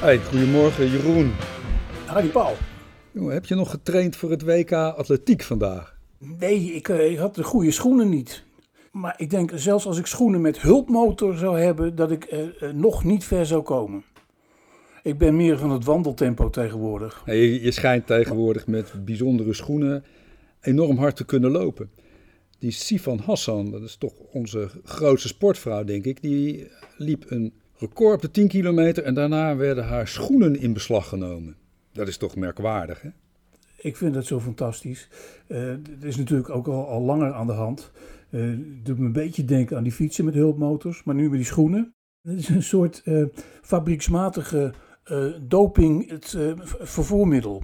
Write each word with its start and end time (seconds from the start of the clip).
Hey, 0.00 0.18
goedemorgen 0.18 0.90
Jeroen. 0.90 1.32
Harry 2.06 2.28
Paul. 2.28 2.54
Jongen, 3.12 3.32
heb 3.32 3.46
je 3.46 3.54
nog 3.54 3.70
getraind 3.70 4.16
voor 4.16 4.30
het 4.30 4.42
WK 4.42 4.72
Atletiek 4.72 5.42
vandaag? 5.42 5.98
Nee, 6.18 6.74
ik, 6.74 6.88
eh, 6.88 7.10
ik 7.10 7.18
had 7.18 7.34
de 7.34 7.42
goede 7.42 7.70
schoenen 7.70 8.08
niet. 8.08 8.44
Maar 8.92 9.14
ik 9.16 9.30
denk 9.30 9.50
zelfs 9.54 9.86
als 9.86 9.98
ik 9.98 10.06
schoenen 10.06 10.40
met 10.40 10.60
hulpmotor 10.60 11.36
zou 11.36 11.60
hebben, 11.60 11.94
dat 11.94 12.10
ik 12.10 12.24
eh, 12.24 12.62
eh, 12.62 12.74
nog 12.74 13.04
niet 13.04 13.24
ver 13.24 13.46
zou 13.46 13.62
komen. 13.62 14.04
Ik 15.02 15.18
ben 15.18 15.36
meer 15.36 15.58
van 15.58 15.70
het 15.70 15.84
wandeltempo 15.84 16.50
tegenwoordig. 16.50 17.22
Hey, 17.24 17.36
je, 17.36 17.62
je 17.62 17.70
schijnt 17.70 18.06
tegenwoordig 18.06 18.66
met 18.66 19.04
bijzondere 19.04 19.54
schoenen 19.54 20.04
enorm 20.60 20.98
hard 20.98 21.16
te 21.16 21.24
kunnen 21.24 21.50
lopen. 21.50 21.90
Die 22.58 22.70
Sifan 22.70 23.18
Hassan, 23.18 23.70
dat 23.70 23.82
is 23.82 23.96
toch 23.96 24.14
onze 24.32 24.70
grootste 24.84 25.28
sportvrouw, 25.28 25.84
denk 25.84 26.04
ik, 26.04 26.22
die 26.22 26.70
liep 26.96 27.24
een 27.28 27.52
record 27.78 28.14
op 28.14 28.22
de 28.22 28.30
10 28.30 28.48
kilometer 28.48 29.04
en 29.04 29.14
daarna 29.14 29.56
werden 29.56 29.84
haar 29.84 30.08
schoenen 30.08 30.60
in 30.60 30.72
beslag 30.72 31.08
genomen. 31.08 31.56
Dat 31.92 32.08
is 32.08 32.16
toch 32.16 32.36
merkwaardig, 32.36 33.02
hè? 33.02 33.08
Ik 33.76 33.96
vind 33.96 34.14
dat 34.14 34.24
zo 34.24 34.40
fantastisch. 34.40 35.08
Eh 35.46 35.68
het 35.68 36.04
is 36.04 36.16
natuurlijk 36.16 36.50
ook 36.50 36.66
al, 36.66 37.00
langer 37.00 37.32
aan 37.32 37.46
de 37.46 37.52
hand. 37.52 37.90
Het 38.28 38.84
doet 38.84 38.98
me 38.98 39.06
een 39.06 39.12
beetje 39.12 39.44
denken 39.44 39.76
aan 39.76 39.82
die 39.82 39.92
fietsen 39.92 40.24
met 40.24 40.34
hulpmotors, 40.34 41.04
maar 41.04 41.14
nu 41.14 41.28
met 41.28 41.38
die 41.38 41.46
schoenen. 41.46 41.94
Het 42.22 42.38
is 42.38 42.48
een 42.48 42.62
soort 42.62 43.02
eh, 43.04 43.24
fabrieksmatige 43.62 44.72
doping, 45.40 46.10
het 46.10 46.38
vervoermiddel. 46.80 47.62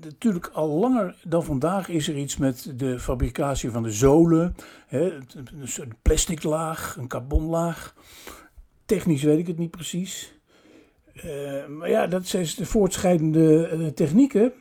Natuurlijk 0.00 0.46
al 0.46 0.68
langer 0.68 1.16
dan 1.24 1.44
vandaag 1.44 1.88
is 1.88 2.08
er 2.08 2.16
iets 2.16 2.36
met 2.36 2.72
de 2.76 2.98
fabricatie 2.98 3.70
van 3.70 3.82
de 3.82 3.92
zolen. 3.92 4.54
Hè, 4.86 5.12
een 5.12 5.68
soort 5.68 6.02
plastic 6.02 6.42
laag, 6.42 6.96
een 6.96 7.08
carbonlaag. 7.08 7.94
Technisch 8.88 9.22
weet 9.22 9.38
ik 9.38 9.46
het 9.46 9.58
niet 9.58 9.70
precies. 9.70 10.32
Eh, 11.14 11.66
maar 11.66 11.90
ja, 11.90 12.06
dat 12.06 12.26
zijn 12.26 12.46
de 12.56 12.66
voortschrijdende 12.66 13.66
eh, 13.66 13.86
technieken. 13.86 14.52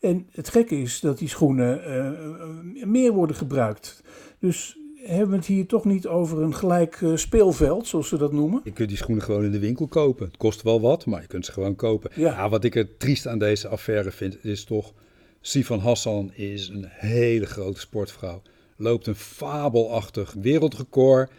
En 0.00 0.28
het 0.32 0.48
gekke 0.48 0.80
is 0.80 1.00
dat 1.00 1.18
die 1.18 1.28
schoenen 1.28 1.84
eh, 1.84 2.86
meer 2.86 3.12
worden 3.12 3.36
gebruikt. 3.36 4.02
Dus 4.38 4.78
hebben 4.96 5.30
we 5.30 5.36
het 5.36 5.46
hier 5.46 5.66
toch 5.66 5.84
niet 5.84 6.06
over 6.06 6.42
een 6.42 6.54
gelijk 6.54 7.04
speelveld, 7.14 7.86
zoals 7.86 8.08
ze 8.08 8.16
dat 8.16 8.32
noemen? 8.32 8.60
Je 8.64 8.72
kunt 8.72 8.88
die 8.88 8.98
schoenen 8.98 9.24
gewoon 9.24 9.44
in 9.44 9.52
de 9.52 9.58
winkel 9.58 9.88
kopen. 9.88 10.26
Het 10.26 10.36
kost 10.36 10.62
wel 10.62 10.80
wat, 10.80 11.06
maar 11.06 11.20
je 11.20 11.26
kunt 11.26 11.44
ze 11.44 11.52
gewoon 11.52 11.76
kopen. 11.76 12.10
Ja. 12.14 12.32
Ja, 12.32 12.48
wat 12.48 12.64
ik 12.64 12.74
er 12.74 12.96
triest 12.96 13.26
aan 13.26 13.38
deze 13.38 13.68
affaire 13.68 14.10
vind, 14.10 14.44
is 14.44 14.64
toch... 14.64 14.92
Sifan 15.40 15.78
Hassan 15.78 16.32
is 16.34 16.68
een 16.68 16.86
hele 16.88 17.46
grote 17.46 17.80
sportvrouw. 17.80 18.42
Loopt 18.76 19.06
een 19.06 19.14
fabelachtig 19.14 20.34
wereldrecord. 20.40 21.30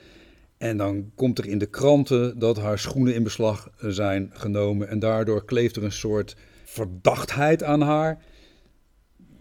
En 0.61 0.77
dan 0.77 1.11
komt 1.15 1.37
er 1.37 1.47
in 1.47 1.57
de 1.57 1.65
kranten 1.65 2.39
dat 2.39 2.57
haar 2.57 2.79
schoenen 2.79 3.13
in 3.13 3.23
beslag 3.23 3.69
zijn 3.77 4.29
genomen. 4.33 4.87
En 4.87 4.99
daardoor 4.99 5.45
kleeft 5.45 5.75
er 5.75 5.83
een 5.83 5.91
soort 5.91 6.35
verdachtheid 6.63 7.63
aan 7.63 7.81
haar. 7.81 8.23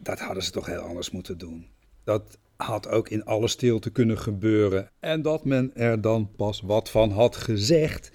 Dat 0.03 0.19
hadden 0.19 0.43
ze 0.43 0.51
toch 0.51 0.67
heel 0.67 0.81
anders 0.81 1.11
moeten 1.11 1.39
doen. 1.39 1.67
Dat 2.05 2.39
had 2.57 2.89
ook 2.89 3.09
in 3.09 3.25
alle 3.25 3.49
stilte 3.49 3.91
kunnen 3.91 4.19
gebeuren. 4.19 4.91
En 5.01 5.23
dat 5.23 5.45
men 5.45 5.75
er 5.75 6.01
dan 6.01 6.31
pas 6.37 6.61
wat 6.61 6.91
van 6.91 7.11
had 7.11 7.37
gezegd 7.37 8.11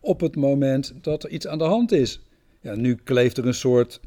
op 0.00 0.20
het 0.20 0.36
moment 0.36 0.94
dat 1.02 1.24
er 1.24 1.30
iets 1.30 1.46
aan 1.46 1.58
de 1.58 1.64
hand 1.64 1.92
is. 1.92 2.20
Ja, 2.60 2.74
nu 2.74 2.94
kleeft 2.94 3.36
er 3.36 3.46
een 3.46 3.54
soort 3.54 4.00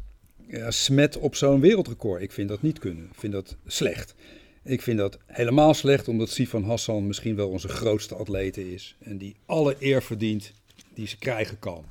ja, 0.47 0.71
smet 0.71 1.17
op 1.17 1.35
zo'n 1.35 1.59
wereldrecord. 1.59 2.21
Ik 2.21 2.31
vind 2.31 2.49
dat 2.49 2.61
niet 2.61 2.79
kunnen. 2.79 3.03
Ik 3.03 3.19
vind 3.19 3.33
dat 3.33 3.57
slecht. 3.65 4.15
Ik 4.63 4.81
vind 4.81 4.97
dat 4.97 5.17
helemaal 5.25 5.73
slecht 5.73 6.07
omdat 6.07 6.29
Sifan 6.29 6.63
Hassan 6.63 7.07
misschien 7.07 7.35
wel 7.35 7.49
onze 7.49 7.67
grootste 7.67 8.15
atlete 8.15 8.73
is. 8.73 8.95
En 8.99 9.17
die 9.17 9.35
alle 9.45 9.75
eer 9.79 10.01
verdient 10.03 10.53
die 10.93 11.07
ze 11.07 11.17
krijgen 11.17 11.59
kan. 11.59 11.85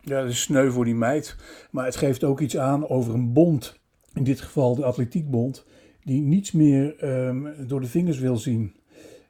Ja, 0.00 0.20
dat 0.20 0.30
is 0.30 0.40
sneu 0.40 0.70
voor 0.70 0.84
die 0.84 0.94
meid. 0.94 1.36
Maar 1.70 1.84
het 1.84 1.96
geeft 1.96 2.24
ook 2.24 2.40
iets 2.40 2.56
aan 2.56 2.88
over 2.88 3.14
een 3.14 3.32
bond. 3.32 3.78
In 4.14 4.24
dit 4.24 4.40
geval 4.40 4.74
de 4.74 4.84
Atletiekbond. 4.84 5.64
Die 6.04 6.20
niets 6.20 6.52
meer 6.52 6.96
ehm, 6.96 7.66
door 7.66 7.80
de 7.80 7.86
vingers 7.86 8.18
wil 8.18 8.36
zien. 8.36 8.74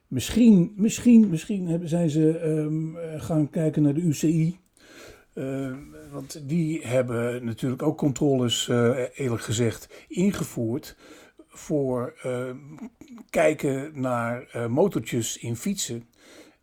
Misschien, 0.07 0.73
misschien, 0.75 1.29
misschien 1.29 1.67
hebben, 1.67 1.89
zijn 1.89 2.09
ze 2.09 2.37
ehm, 2.37 2.95
eh, 2.95 3.21
gaan 3.21 3.49
kijken 3.49 3.81
naar 3.81 3.93
de 3.93 4.01
UCI. 4.01 4.57
Ehm, 5.33 5.77
want 6.11 6.41
die 6.47 6.87
hebben 6.87 7.45
natuurlijk 7.45 7.81
ook 7.81 7.97
controles, 7.97 8.69
eh, 8.69 8.99
eerlijk 9.15 9.41
gezegd, 9.41 10.05
ingevoerd. 10.07 10.95
Voor 11.55 12.13
ehm, 12.21 12.57
kijken 13.29 14.01
naar 14.01 14.47
eh, 14.51 14.67
motortjes 14.67 15.37
in 15.37 15.55
fietsen. 15.55 16.07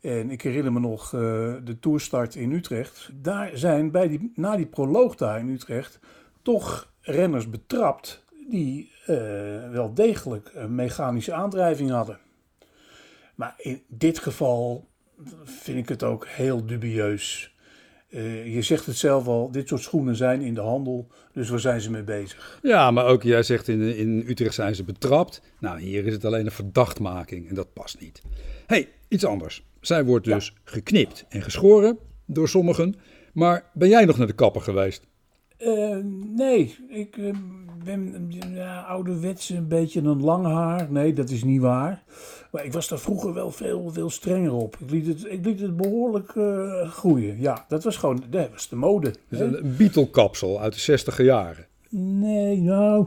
En 0.00 0.30
ik 0.30 0.42
herinner 0.42 0.72
me 0.72 0.80
nog 0.80 1.04
eh, 1.04 1.20
de 1.64 1.76
toerstart 1.80 2.34
in 2.34 2.52
Utrecht. 2.52 3.10
Daar 3.14 3.50
zijn 3.54 3.90
bij 3.90 4.08
die, 4.08 4.32
na 4.34 4.56
die 4.56 4.66
proloog 4.66 5.14
daar 5.14 5.38
in 5.38 5.48
Utrecht 5.48 5.98
toch 6.42 6.92
renners 7.00 7.50
betrapt 7.50 8.24
die 8.48 8.92
eh, 9.06 9.16
wel 9.70 9.94
degelijk 9.94 10.50
een 10.54 10.74
mechanische 10.74 11.32
aandrijving 11.32 11.90
hadden. 11.90 12.18
Maar 13.34 13.54
in 13.56 13.82
dit 13.88 14.18
geval 14.18 14.88
vind 15.44 15.78
ik 15.78 15.88
het 15.88 16.02
ook 16.02 16.26
heel 16.26 16.66
dubieus. 16.66 17.54
Eh, 18.10 18.54
je 18.54 18.62
zegt 18.62 18.86
het 18.86 18.96
zelf 18.96 19.26
al, 19.26 19.50
dit 19.50 19.68
soort 19.68 19.82
schoenen 19.82 20.16
zijn 20.16 20.40
in 20.40 20.54
de 20.54 20.60
handel, 20.60 21.08
dus 21.32 21.48
waar 21.48 21.60
zijn 21.60 21.80
ze 21.80 21.90
mee 21.90 22.02
bezig? 22.02 22.58
Ja, 22.62 22.90
maar 22.90 23.06
ook 23.06 23.22
jij 23.22 23.42
zegt 23.42 23.68
in, 23.68 23.96
in 23.96 24.24
Utrecht 24.26 24.54
zijn 24.54 24.74
ze 24.74 24.84
betrapt. 24.84 25.42
Nou, 25.58 25.80
hier 25.80 26.06
is 26.06 26.12
het 26.12 26.24
alleen 26.24 26.46
een 26.46 26.52
verdachtmaking 26.52 27.48
en 27.48 27.54
dat 27.54 27.72
past 27.72 28.00
niet. 28.00 28.22
hey, 28.66 28.88
iets 29.08 29.24
anders. 29.24 29.64
Zij 29.80 30.04
wordt 30.04 30.24
dus 30.24 30.54
geknipt 30.64 31.24
en 31.28 31.42
geschoren 31.42 31.98
door 32.26 32.48
sommigen. 32.48 32.94
Maar 33.32 33.70
ben 33.74 33.88
jij 33.88 34.04
nog 34.04 34.18
naar 34.18 34.26
de 34.26 34.32
kapper 34.32 34.60
geweest? 34.60 35.06
Eh, 35.60 35.96
nee, 36.36 36.76
ik 36.88 37.16
eh, 37.16 37.34
ben 37.84 38.26
ja, 38.54 38.80
ouderwets 38.80 39.48
een 39.48 39.68
beetje 39.68 40.00
een 40.00 40.22
lang 40.22 40.46
haar. 40.46 40.92
Nee, 40.92 41.12
dat 41.12 41.30
is 41.30 41.44
niet 41.44 41.60
waar. 41.60 42.02
Maar 42.50 42.64
ik 42.64 42.72
was 42.72 42.88
daar 42.88 42.98
vroeger 42.98 43.34
wel 43.34 43.50
veel, 43.50 43.90
veel 43.92 44.10
strenger 44.10 44.52
op. 44.52 44.76
Ik 44.80 44.90
liet 44.90 45.06
het, 45.06 45.24
ik 45.24 45.44
liet 45.44 45.60
het 45.60 45.76
behoorlijk 45.76 46.36
eh, 46.36 46.90
groeien. 46.90 47.40
Ja, 47.40 47.64
dat 47.68 47.84
was 47.84 47.96
gewoon 47.96 48.22
dat 48.30 48.50
was 48.50 48.68
de 48.68 48.76
mode. 48.76 49.14
Dus 49.28 49.40
een 49.40 49.74
Beatle-kapsel 49.76 50.60
uit 50.60 50.72
de 50.72 50.80
60 50.80 51.22
jaren. 51.22 51.66
Nee, 51.88 52.60
nou, 52.60 53.06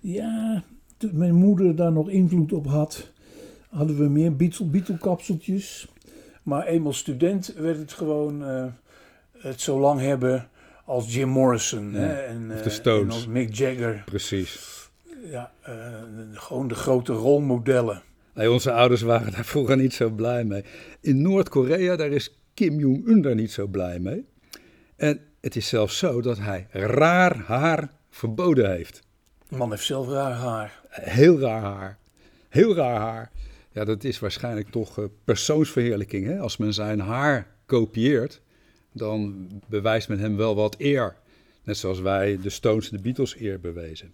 ja, 0.00 0.62
toen 0.96 1.18
mijn 1.18 1.34
moeder 1.34 1.76
daar 1.76 1.92
nog 1.92 2.08
invloed 2.08 2.52
op 2.52 2.66
had, 2.66 3.10
hadden 3.68 3.96
we 3.96 4.08
meer 4.08 4.36
Beatle, 4.36 4.66
Beatle-kapseltjes. 4.66 5.88
Maar 6.42 6.66
eenmaal 6.66 6.92
student 6.92 7.54
werd 7.56 7.78
het 7.78 7.92
gewoon 7.92 8.44
eh, 8.44 8.64
het 9.38 9.60
zo 9.60 9.80
lang 9.80 10.00
hebben 10.00 10.48
als 10.84 11.14
Jim 11.14 11.28
Morrison. 11.28 11.92
Ja, 11.92 11.98
Hè, 11.98 12.12
en, 12.12 12.50
of 12.50 12.56
eh, 12.56 12.62
de 12.62 12.70
Stones. 12.70 13.04
En 13.04 13.10
als 13.10 13.26
Mick 13.26 13.54
Jagger. 13.54 14.02
Precies. 14.04 14.82
Ja, 15.30 15.52
eh, 15.62 15.74
gewoon 16.32 16.68
de 16.68 16.74
grote 16.74 17.12
rolmodellen. 17.12 18.02
Nee, 18.34 18.50
onze 18.50 18.72
ouders 18.72 19.02
waren 19.02 19.32
daar 19.32 19.44
vroeger 19.44 19.76
niet 19.76 19.94
zo 19.94 20.10
blij 20.10 20.44
mee. 20.44 20.64
In 21.00 21.22
Noord-Korea, 21.22 21.96
daar 21.96 22.10
is 22.10 22.38
Kim 22.54 22.78
Jong-un 22.78 23.20
daar 23.20 23.34
niet 23.34 23.52
zo 23.52 23.66
blij 23.66 23.98
mee. 23.98 24.26
En 24.96 25.20
het 25.40 25.56
is 25.56 25.68
zelfs 25.68 25.98
zo 25.98 26.20
dat 26.20 26.38
hij 26.38 26.66
raar 26.70 27.36
haar 27.36 27.90
verboden 28.10 28.70
heeft. 28.70 29.02
De 29.48 29.56
man 29.56 29.70
heeft 29.70 29.84
zelf 29.84 30.08
raar 30.08 30.32
haar. 30.32 30.80
Heel 30.88 31.38
raar 31.38 31.62
haar. 31.62 31.98
Heel 32.48 32.74
raar 32.74 33.00
haar. 33.00 33.30
Ja, 33.72 33.84
dat 33.84 34.04
is 34.04 34.18
waarschijnlijk 34.18 34.70
toch 34.70 34.98
eh, 34.98 35.04
persoonsverheerlijking. 35.24 36.26
Hè? 36.26 36.38
Als 36.38 36.56
men 36.56 36.72
zijn 36.72 37.00
haar 37.00 37.46
kopieert, 37.66 38.40
dan 38.94 39.48
bewijst 39.68 40.08
men 40.08 40.18
hem 40.18 40.36
wel 40.36 40.54
wat 40.54 40.74
eer. 40.78 41.16
Net 41.64 41.76
zoals 41.76 42.00
wij 42.00 42.38
de 42.42 42.50
Stones 42.50 42.90
en 42.90 42.96
de 42.96 43.02
Beatles 43.02 43.40
eer 43.40 43.60
bewezen. 43.60 44.12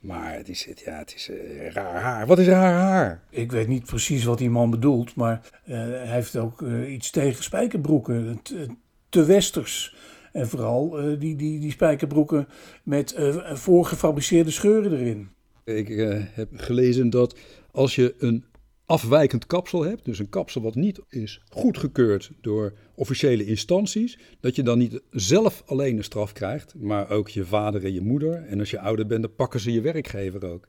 Maar 0.00 0.34
het 0.34 0.48
is, 0.48 0.68
ja, 0.84 0.98
het 0.98 1.14
is 1.14 1.28
eh, 1.28 1.70
raar 1.70 2.00
haar. 2.00 2.26
Wat 2.26 2.38
is 2.38 2.46
raar 2.46 2.72
haar? 2.72 3.22
Ik 3.30 3.52
weet 3.52 3.68
niet 3.68 3.84
precies 3.84 4.24
wat 4.24 4.38
die 4.38 4.50
man 4.50 4.70
bedoelt, 4.70 5.14
maar 5.14 5.60
eh, 5.64 5.74
hij 5.76 6.06
heeft 6.06 6.36
ook 6.36 6.62
eh, 6.62 6.92
iets 6.92 7.10
tegen 7.10 7.44
spijkerbroeken. 7.44 8.40
Te, 8.42 8.66
te 9.08 9.24
westers. 9.24 9.96
En 10.32 10.48
vooral 10.48 10.90
die, 11.18 11.36
die, 11.36 11.60
die 11.60 11.70
spijkerbroeken 11.70 12.48
met 12.82 13.14
voorgefabriceerde 13.52 14.50
scheuren 14.50 14.92
erin. 14.92 15.28
Ik 15.64 15.88
heb 16.32 16.48
gelezen 16.54 17.10
dat 17.10 17.38
als 17.70 17.94
je 17.94 18.14
een 18.18 18.44
afwijkend 18.88 19.46
kapsel 19.46 19.84
hebt, 19.84 20.04
dus 20.04 20.18
een 20.18 20.28
kapsel 20.28 20.62
wat 20.62 20.74
niet 20.74 21.00
is 21.08 21.40
goedgekeurd 21.48 22.30
door 22.40 22.72
officiële 22.94 23.44
instanties, 23.44 24.18
dat 24.40 24.56
je 24.56 24.62
dan 24.62 24.78
niet 24.78 25.00
zelf 25.10 25.62
alleen 25.66 25.96
een 25.96 26.04
straf 26.04 26.32
krijgt, 26.32 26.74
maar 26.74 27.10
ook 27.10 27.28
je 27.28 27.44
vader 27.44 27.84
en 27.84 27.92
je 27.92 28.00
moeder. 28.00 28.44
En 28.46 28.58
als 28.58 28.70
je 28.70 28.80
ouder 28.80 29.06
bent, 29.06 29.22
dan 29.22 29.34
pakken 29.34 29.60
ze 29.60 29.72
je 29.72 29.80
werkgever 29.80 30.44
ook. 30.44 30.66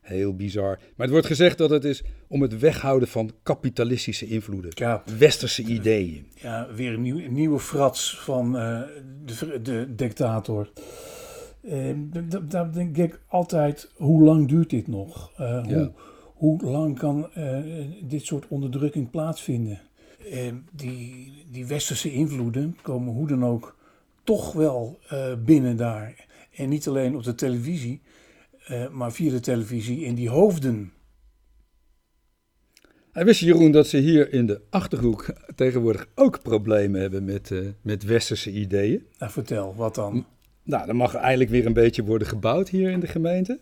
Heel 0.00 0.36
bizar. 0.36 0.76
Maar 0.78 1.06
het 1.06 1.10
wordt 1.10 1.26
gezegd 1.26 1.58
dat 1.58 1.70
het 1.70 1.84
is 1.84 2.02
om 2.28 2.42
het 2.42 2.58
weghouden 2.58 3.08
van 3.08 3.30
kapitalistische 3.42 4.26
invloeden. 4.26 4.70
Ja, 4.74 5.02
Westerse 5.18 5.62
ideeën. 5.62 6.26
ja 6.34 6.68
weer 6.74 6.92
een, 6.92 7.02
nieuw, 7.02 7.18
een 7.18 7.32
nieuwe 7.32 7.58
frats 7.58 8.20
van 8.20 8.58
eh, 8.58 8.80
de, 9.24 9.60
de 9.62 9.94
dictator. 9.94 10.70
Eh, 11.62 11.94
Daar 12.48 12.72
denk 12.72 12.96
ik 12.96 13.20
altijd, 13.28 13.90
hoe 13.96 14.22
lang 14.24 14.48
duurt 14.48 14.70
dit 14.70 14.86
nog? 14.86 15.32
Eh, 15.36 15.62
hoe, 15.64 15.72
Ja. 15.72 15.90
Hoe 16.40 16.62
lang 16.62 16.98
kan 16.98 17.32
eh, 17.32 17.58
dit 18.02 18.24
soort 18.24 18.48
onderdrukking 18.48 19.10
plaatsvinden? 19.10 19.80
Eh, 20.30 20.52
die, 20.72 21.32
die 21.50 21.66
westerse 21.66 22.12
invloeden 22.12 22.76
komen 22.82 23.12
hoe 23.12 23.26
dan 23.26 23.44
ook 23.44 23.76
toch 24.24 24.52
wel 24.52 24.98
eh, 25.08 25.32
binnen 25.44 25.76
daar. 25.76 26.26
En 26.54 26.68
niet 26.68 26.88
alleen 26.88 27.16
op 27.16 27.22
de 27.22 27.34
televisie, 27.34 28.00
eh, 28.66 28.88
maar 28.88 29.12
via 29.12 29.30
de 29.30 29.40
televisie 29.40 30.04
in 30.04 30.14
die 30.14 30.28
hoofden. 30.28 30.92
Hij 33.12 33.24
wist 33.24 33.40
Jeroen 33.40 33.72
dat 33.72 33.86
ze 33.86 33.96
hier 33.96 34.32
in 34.32 34.46
de 34.46 34.60
Achterhoek 34.70 35.34
tegenwoordig 35.54 36.08
ook 36.14 36.42
problemen 36.42 37.00
hebben 37.00 37.24
met, 37.24 37.50
uh, 37.50 37.68
met 37.82 38.02
westerse 38.02 38.52
ideeën. 38.52 39.06
Nou, 39.18 39.32
vertel, 39.32 39.74
wat 39.74 39.94
dan? 39.94 40.26
Nou, 40.62 40.88
er 40.88 40.96
mag 40.96 41.14
eigenlijk 41.14 41.50
weer 41.50 41.66
een 41.66 41.72
beetje 41.72 42.04
worden 42.04 42.28
gebouwd 42.28 42.68
hier 42.68 42.90
in 42.90 43.00
de 43.00 43.06
gemeente. 43.06 43.60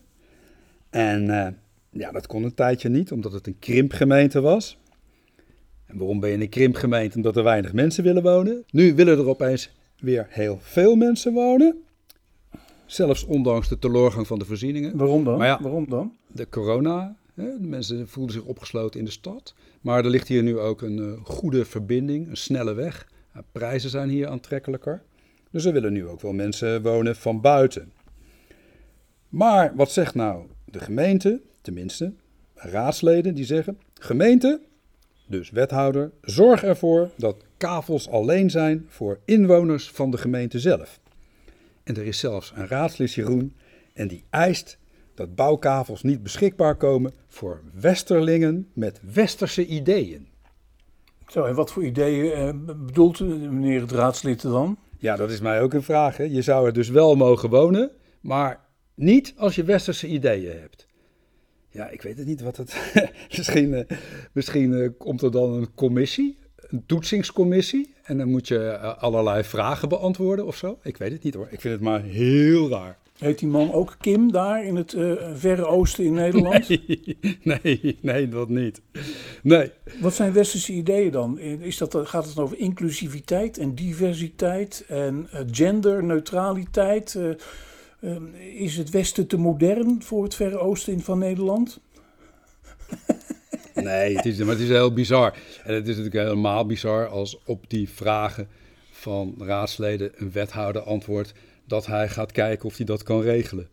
En 0.90 1.24
uh, 1.24 1.48
ja, 1.90 2.12
dat 2.12 2.26
kon 2.26 2.44
een 2.44 2.54
tijdje 2.54 2.88
niet, 2.88 3.12
omdat 3.12 3.32
het 3.32 3.46
een 3.46 3.58
krimpgemeente 3.58 4.40
was. 4.40 4.78
En 5.86 5.98
waarom 5.98 6.20
ben 6.20 6.30
je 6.30 6.40
een 6.40 6.48
krimpgemeente? 6.48 7.16
Omdat 7.16 7.36
er 7.36 7.42
weinig 7.44 7.72
mensen 7.72 8.04
willen 8.04 8.22
wonen. 8.22 8.64
Nu 8.70 8.94
willen 8.94 9.18
er 9.18 9.28
opeens 9.28 9.70
weer 9.98 10.26
heel 10.28 10.58
veel 10.60 10.96
mensen 10.96 11.32
wonen. 11.32 11.82
Zelfs 12.86 13.24
ondanks 13.24 13.68
de 13.68 13.78
teleurgang 13.78 14.26
van 14.26 14.38
de 14.38 14.44
voorzieningen. 14.44 14.96
Waarom 14.96 15.24
dan? 15.24 15.38
Ja, 15.38 15.58
Waarom 15.62 15.88
dan? 15.88 16.12
De 16.26 16.48
corona. 16.48 17.16
Hè, 17.34 17.58
de 17.58 17.66
mensen 17.66 18.08
voelden 18.08 18.34
zich 18.34 18.44
opgesloten 18.44 18.98
in 18.98 19.04
de 19.04 19.10
stad. 19.10 19.54
Maar 19.80 20.04
er 20.04 20.10
ligt 20.10 20.28
hier 20.28 20.42
nu 20.42 20.58
ook 20.58 20.82
een 20.82 20.98
uh, 20.98 21.12
goede 21.22 21.64
verbinding, 21.64 22.28
een 22.28 22.36
snelle 22.36 22.74
weg. 22.74 23.08
Uh, 23.36 23.42
prijzen 23.52 23.90
zijn 23.90 24.08
hier 24.08 24.28
aantrekkelijker. 24.28 25.02
Dus 25.50 25.64
er 25.64 25.72
willen 25.72 25.92
nu 25.92 26.06
ook 26.06 26.20
wel 26.20 26.32
mensen 26.32 26.82
wonen 26.82 27.16
van 27.16 27.40
buiten. 27.40 27.92
Maar 29.28 29.72
wat 29.76 29.90
zegt 29.90 30.14
nou 30.14 30.46
de 30.64 30.78
gemeente, 30.78 31.40
tenminste 31.68 32.12
raadsleden, 32.54 33.34
die 33.34 33.44
zeggen: 33.44 33.78
gemeente, 33.94 34.60
dus 35.26 35.50
wethouder, 35.50 36.10
zorg 36.22 36.64
ervoor 36.64 37.10
dat 37.16 37.44
kavels 37.56 38.08
alleen 38.08 38.50
zijn 38.50 38.86
voor 38.88 39.18
inwoners 39.24 39.90
van 39.90 40.10
de 40.10 40.18
gemeente 40.18 40.58
zelf. 40.58 41.00
En 41.82 41.96
er 41.96 42.06
is 42.06 42.18
zelfs 42.18 42.52
een 42.54 42.68
raadslid 42.68 43.12
Jeroen 43.12 43.54
en 43.94 44.08
die 44.08 44.24
eist 44.30 44.78
dat 45.14 45.34
bouwkavels 45.34 46.02
niet 46.02 46.22
beschikbaar 46.22 46.76
komen 46.76 47.12
voor 47.26 47.60
westerlingen 47.80 48.68
met 48.72 49.00
westerse 49.12 49.66
ideeën. 49.66 50.28
Zo, 51.26 51.44
en 51.44 51.54
wat 51.54 51.72
voor 51.72 51.84
ideeën 51.84 52.32
eh, 52.32 52.74
bedoelt 52.76 53.20
meneer 53.20 53.80
het 53.80 53.92
raadslid 53.92 54.42
dan? 54.42 54.78
Ja, 54.98 55.16
dat 55.16 55.30
is 55.30 55.40
mij 55.40 55.62
ook 55.62 55.74
een 55.74 55.82
vraag. 55.82 56.16
Hè. 56.16 56.24
Je 56.24 56.42
zou 56.42 56.66
er 56.66 56.72
dus 56.72 56.88
wel 56.88 57.16
mogen 57.16 57.50
wonen, 57.50 57.90
maar 58.20 58.60
niet 58.94 59.34
als 59.36 59.54
je 59.54 59.64
westerse 59.64 60.06
ideeën 60.06 60.60
hebt. 60.60 60.87
Ja, 61.70 61.88
ik 61.88 62.02
weet 62.02 62.18
het 62.18 62.26
niet 62.26 62.40
wat 62.40 62.56
het. 62.56 62.76
misschien 63.36 63.72
uh, 63.72 63.80
misschien 64.32 64.70
uh, 64.70 64.88
komt 64.98 65.22
er 65.22 65.30
dan 65.30 65.52
een 65.52 65.74
commissie, 65.74 66.38
een 66.56 66.82
toetsingscommissie. 66.86 67.94
En 68.02 68.18
dan 68.18 68.30
moet 68.30 68.48
je 68.48 68.78
uh, 68.82 68.98
allerlei 68.98 69.44
vragen 69.44 69.88
beantwoorden 69.88 70.46
of 70.46 70.56
zo. 70.56 70.78
Ik 70.82 70.96
weet 70.96 71.12
het 71.12 71.22
niet 71.22 71.34
hoor. 71.34 71.48
Ik 71.50 71.60
vind 71.60 71.74
het 71.74 71.82
maar 71.82 72.02
heel 72.02 72.70
raar. 72.70 72.98
Heet 73.18 73.38
die 73.38 73.48
man 73.48 73.72
ook 73.72 73.96
Kim 74.00 74.32
daar 74.32 74.64
in 74.64 74.76
het 74.76 74.96
Verre 75.34 75.66
Oosten 75.66 76.04
in 76.04 76.12
Nederland? 76.12 76.68
Nee, 76.68 77.18
nee, 77.62 77.98
nee, 78.00 78.28
dat 78.28 78.48
niet. 78.48 78.80
Nee. 79.42 79.70
Wat 80.00 80.14
zijn 80.14 80.32
westerse 80.32 80.72
ideeën 80.72 81.10
dan? 81.10 81.38
Is 81.38 81.78
dat, 81.78 81.96
gaat 82.02 82.26
het 82.26 82.38
over 82.38 82.58
inclusiviteit 82.58 83.58
en 83.58 83.74
diversiteit 83.74 84.84
en 84.88 85.28
genderneutraliteit? 85.50 87.18
Is 88.56 88.76
het 88.76 88.90
Westen 88.90 89.26
te 89.26 89.36
modern 89.36 90.02
voor 90.02 90.24
het 90.24 90.34
Verre 90.34 90.58
Oosten 90.58 91.00
van 91.00 91.18
Nederland? 91.18 91.80
nee, 93.74 94.16
het 94.16 94.26
is, 94.26 94.38
maar 94.38 94.48
het 94.48 94.60
is 94.60 94.68
heel 94.68 94.92
bizar. 94.92 95.36
En 95.64 95.74
het 95.74 95.88
is 95.88 95.96
natuurlijk 95.96 96.24
helemaal 96.24 96.66
bizar 96.66 97.06
als 97.06 97.38
op 97.44 97.70
die 97.70 97.88
vragen 97.88 98.48
van 98.90 99.34
raadsleden 99.38 100.10
een 100.14 100.32
wethouder 100.32 100.82
antwoordt 100.82 101.32
dat 101.66 101.86
hij 101.86 102.08
gaat 102.08 102.32
kijken 102.32 102.66
of 102.66 102.76
hij 102.76 102.86
dat 102.86 103.02
kan 103.02 103.20
regelen. 103.20 103.68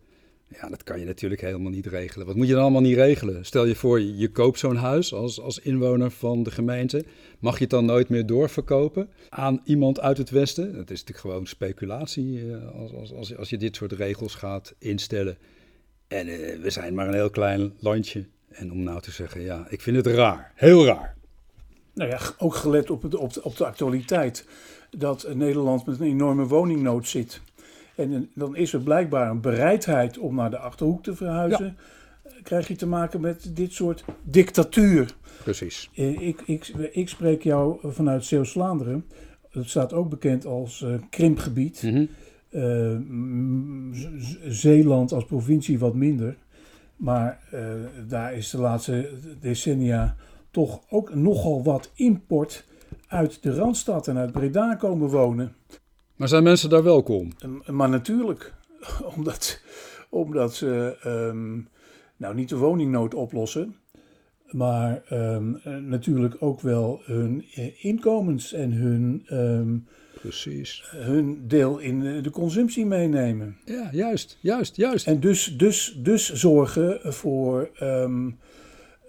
Ja, 0.48 0.68
dat 0.68 0.82
kan 0.82 0.98
je 0.98 1.04
natuurlijk 1.04 1.40
helemaal 1.40 1.70
niet 1.70 1.86
regelen. 1.86 2.26
Wat 2.26 2.36
moet 2.36 2.46
je 2.46 2.52
dan 2.52 2.62
allemaal 2.62 2.80
niet 2.80 2.96
regelen? 2.96 3.44
Stel 3.44 3.64
je 3.64 3.74
voor, 3.74 4.00
je, 4.00 4.30
koopt 4.30 4.58
zo'n 4.58 4.76
huis 4.76 5.14
als, 5.14 5.40
als 5.40 5.58
inwoner 5.58 6.10
van 6.10 6.42
de 6.42 6.50
gemeente. 6.50 7.04
Mag 7.38 7.54
je 7.54 7.60
het 7.60 7.70
dan 7.70 7.84
nooit 7.84 8.08
meer 8.08 8.26
doorverkopen 8.26 9.08
aan 9.28 9.60
iemand 9.64 10.00
uit 10.00 10.18
het 10.18 10.30
Westen? 10.30 10.64
Dat 10.64 10.90
is 10.90 11.00
natuurlijk 11.00 11.18
gewoon 11.18 11.46
speculatie 11.46 12.52
eh, 12.52 12.80
als, 12.80 12.92
als, 12.92 13.12
als, 13.12 13.36
als 13.36 13.50
je 13.50 13.56
dit 13.56 13.76
soort 13.76 13.92
regels 13.92 14.34
gaat 14.34 14.74
instellen. 14.78 15.38
En 16.08 16.28
uh, 16.28 16.62
we 16.62 16.70
zijn 16.70 16.94
maar 16.94 17.08
een 17.08 17.14
heel 17.14 17.30
klein 17.30 17.72
landje. 17.78 18.26
En 18.48 18.72
om 18.72 18.82
nou 18.82 19.00
te 19.00 19.10
zeggen, 19.10 19.40
ja, 19.40 19.66
ik 19.68 19.80
vind 19.80 19.96
het 19.96 20.06
raar. 20.06 20.52
Heel 20.54 20.86
raar. 20.86 21.14
Nou 21.94 22.10
ja, 22.10 22.20
ook 22.38 22.54
gelet 22.54 22.90
op, 22.90 23.02
het, 23.02 23.14
op, 23.14 23.32
op 23.42 23.56
de 23.56 23.66
actualiteit. 23.66 24.46
Dat 24.90 25.34
Nederland 25.34 25.86
met 25.86 26.00
een 26.00 26.06
enorme 26.06 26.46
woningnood 26.46 27.08
zit. 27.08 27.40
En 27.96 28.30
dan 28.34 28.56
is 28.56 28.72
er 28.72 28.80
blijkbaar 28.80 29.30
een 29.30 29.40
bereidheid 29.40 30.18
om 30.18 30.34
naar 30.34 30.50
de 30.50 30.58
achterhoek 30.58 31.02
te 31.02 31.14
verhuizen. 31.14 31.76
Krijg 32.42 32.68
je 32.68 32.76
te 32.76 32.86
maken 32.86 33.20
met 33.20 33.56
dit 33.56 33.72
soort 33.72 34.04
dictatuur. 34.22 35.14
Precies. 35.42 35.90
Eh, 35.94 36.20
ik, 36.20 36.42
ik, 36.46 36.66
ik 36.92 37.08
spreek 37.08 37.42
jou 37.42 37.78
vanuit 37.82 38.24
Zeeuws-Vlaanderen. 38.24 39.04
Het 39.50 39.68
staat 39.68 39.92
ook 39.92 40.08
bekend 40.08 40.46
als 40.46 40.80
uh, 40.80 40.94
krimpgebied. 41.10 41.82
Mm 41.82 42.08
Zeeland 44.44 45.12
als 45.12 45.24
provincie 45.24 45.78
wat 45.78 45.94
minder. 45.94 46.36
Maar 46.96 47.40
uh, 47.54 47.60
daar 48.08 48.34
is 48.34 48.50
de 48.50 48.58
laatste 48.58 49.10
decennia 49.40 50.16
toch 50.50 50.80
ook 50.88 51.14
nogal 51.14 51.62
wat 51.62 51.90
import 51.94 52.64
uit 53.06 53.42
de 53.42 53.54
Randstad 53.54 54.08
en 54.08 54.16
uit 54.16 54.32
Breda 54.32 54.74
komen 54.74 55.08
wonen. 55.08 55.54
Maar 56.16 56.28
zijn 56.28 56.42
mensen 56.42 56.70
daar 56.70 56.82
welkom? 56.82 57.32
Maar 57.66 57.88
natuurlijk, 57.88 58.54
omdat, 59.16 59.60
omdat 60.08 60.54
ze 60.54 60.96
um, 61.06 61.68
nou 62.16 62.34
niet 62.34 62.48
de 62.48 62.56
woningnood 62.56 63.14
oplossen, 63.14 63.76
maar 64.50 65.02
um, 65.12 65.60
natuurlijk 65.88 66.36
ook 66.38 66.60
wel 66.60 67.00
hun 67.04 67.44
eh, 67.54 67.84
inkomens 67.84 68.52
en 68.52 68.72
hun, 68.72 69.26
um, 69.30 69.86
Precies. 70.20 70.82
hun 70.94 71.48
deel 71.48 71.78
in 71.78 72.22
de 72.22 72.30
consumptie 72.30 72.86
meenemen. 72.86 73.56
Ja, 73.64 73.88
juist, 73.92 74.38
juist, 74.40 74.76
juist. 74.76 75.06
En 75.06 75.20
dus, 75.20 75.56
dus, 75.56 75.98
dus 75.98 76.32
zorgen 76.32 77.14
voor 77.14 77.70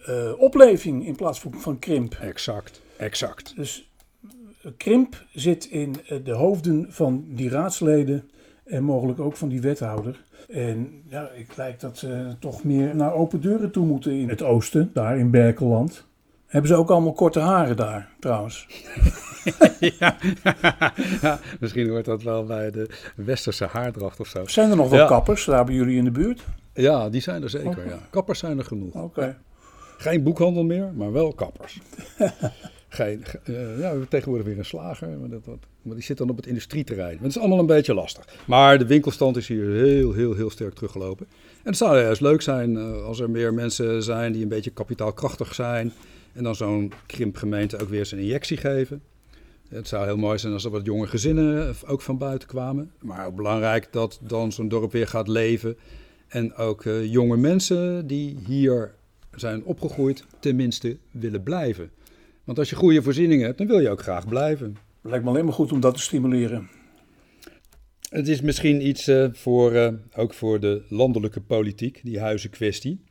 uh, 0.10 0.34
opleving 0.38 1.06
in 1.06 1.16
plaats 1.16 1.40
van, 1.40 1.54
van 1.54 1.80
krimp. 1.80 2.14
Exact, 2.14 2.82
exact. 2.98 3.56
Dus 3.56 3.87
krimp 4.78 5.26
zit 5.34 5.66
in 5.66 5.96
eh, 6.08 6.18
de 6.24 6.34
hoofden 6.34 6.86
van 6.90 7.26
die 7.28 7.50
raadsleden 7.50 8.30
en 8.66 8.84
mogelijk 8.84 9.20
ook 9.20 9.36
van 9.36 9.50
die 9.50 9.62
wethouder. 9.62 10.26
En 10.48 11.04
ja, 11.10 11.30
ik 11.30 11.56
lijkt 11.56 11.82
dat 11.82 11.98
ze 11.98 12.36
toch 12.40 12.64
meer 12.64 12.96
naar 12.96 13.14
open 13.14 13.42
deuren 13.42 13.72
toe 13.72 13.86
moeten 13.86 14.12
in 14.12 14.30
het 14.30 14.42
oosten, 14.42 14.90
daar 14.94 15.18
in 15.18 15.32
Berkeland. 15.32 16.06
Hebben 16.46 16.70
ze 16.70 16.76
ook 16.76 16.90
allemaal 16.90 17.14
korte 17.14 17.40
haren 17.40 17.76
daar, 17.76 18.10
trouwens? 18.20 18.68
ja. 20.00 20.18
ja, 21.22 21.40
misschien 21.60 21.90
hoort 21.90 22.06
dat 22.06 22.24
wel 22.24 22.46
bij 22.46 22.72
de 22.72 22.90
westerse 23.16 23.66
haardracht 23.66 24.20
of 24.20 24.28
zo. 24.28 24.48
Zijn 24.48 24.70
er 24.70 24.76
nog 24.76 24.90
wel 24.90 25.08
kappers 25.08 25.46
daar 25.46 25.66
bij 25.66 25.76
jullie 25.76 25.98
in 25.98 26.04
de 26.04 26.12
buurt? 26.12 26.46
Ja, 26.74 27.10
die 27.10 27.22
zijn 27.22 27.44
er 27.44 27.50
zeker. 27.50 27.88
Ja. 27.88 28.00
Kappers 28.10 28.40
zijn 28.40 28.58
er 28.58 28.66
genoeg. 28.66 28.94
Oké. 28.94 29.38
Geen 29.98 30.24
boekhandel 30.24 30.64
meer, 30.64 30.92
maar 30.96 31.12
wel 31.12 31.34
kappers. 31.34 31.80
Geen, 32.90 33.24
uh, 33.46 33.56
ja, 33.56 33.76
we 33.76 33.82
hebben 33.82 34.08
tegenwoordig 34.08 34.48
weer 34.48 34.58
een 34.58 34.66
slager, 34.66 35.10
maar, 35.20 35.30
dat, 35.30 35.46
maar 35.82 35.96
die 35.96 36.04
zit 36.04 36.18
dan 36.18 36.30
op 36.30 36.36
het 36.36 36.46
industrieterrein. 36.46 37.18
Het 37.18 37.28
is 37.28 37.38
allemaal 37.38 37.60
een 37.60 37.66
beetje 37.66 37.94
lastig. 37.94 38.26
Maar 38.46 38.78
de 38.78 38.86
winkelstand 38.86 39.38
is 39.38 39.48
hier 39.48 39.72
heel, 39.72 40.14
heel, 40.14 40.34
heel 40.34 40.50
sterk 40.50 40.74
teruggelopen. 40.74 41.28
En 41.32 41.70
het 41.70 41.78
zou 41.78 42.00
juist 42.00 42.22
leuk 42.22 42.42
zijn 42.42 42.74
uh, 42.74 43.04
als 43.04 43.20
er 43.20 43.30
meer 43.30 43.54
mensen 43.54 44.04
zijn 44.04 44.32
die 44.32 44.42
een 44.42 44.48
beetje 44.48 44.72
kapitaalkrachtig 44.72 45.56
zijn. 45.56 45.94
En 46.34 46.44
dan 46.44 46.56
zo'n 46.56 46.92
krimpgemeente 47.06 47.82
ook 47.82 47.90
weer 47.90 48.10
een 48.12 48.20
injectie 48.20 48.58
geven. 48.58 49.02
Het 49.70 49.88
zou 49.88 50.06
heel 50.06 50.18
mooi 50.18 50.38
zijn 50.38 50.54
als 50.54 50.66
er 50.66 50.72
wat 50.72 50.86
jonge 50.86 51.08
gezinnen 51.08 51.76
ook 51.86 52.02
van 52.02 52.18
buiten 52.18 52.48
kwamen. 52.48 52.92
Maar 53.02 53.26
ook 53.26 53.36
belangrijk 53.36 53.88
dat 53.92 54.20
dan 54.22 54.52
zo'n 54.52 54.68
dorp 54.68 54.92
weer 54.92 55.08
gaat 55.08 55.28
leven. 55.28 55.78
En 56.28 56.56
ook 56.56 56.84
jonge 57.04 57.38
mensen 57.38 58.08
die 58.08 58.38
hier 58.46 58.94
zijn 59.36 59.64
opgegroeid, 59.64 60.26
tenminste 60.40 60.98
willen 61.12 61.44
blijven. 61.44 61.92
Want 62.48 62.60
als 62.60 62.70
je 62.70 62.76
goede 62.76 63.02
voorzieningen 63.02 63.46
hebt, 63.46 63.58
dan 63.58 63.68
wil 63.68 63.80
je 63.80 63.90
ook 63.90 64.02
graag 64.02 64.28
blijven. 64.28 64.78
Lijkt 65.02 65.24
me 65.24 65.30
alleen 65.30 65.46
maar 65.46 65.54
goed 65.54 65.72
om 65.72 65.80
dat 65.80 65.96
te 65.96 66.02
stimuleren. 66.02 66.70
Het 68.10 68.28
is 68.28 68.42
misschien 68.42 68.88
iets 68.88 69.08
uh, 69.08 69.28
voor, 69.32 69.74
uh, 69.74 69.88
ook 70.16 70.34
voor 70.34 70.60
de 70.60 70.84
landelijke 70.90 71.42
politiek, 71.42 72.00
die 72.04 72.20
huizenkwestie. 72.20 73.04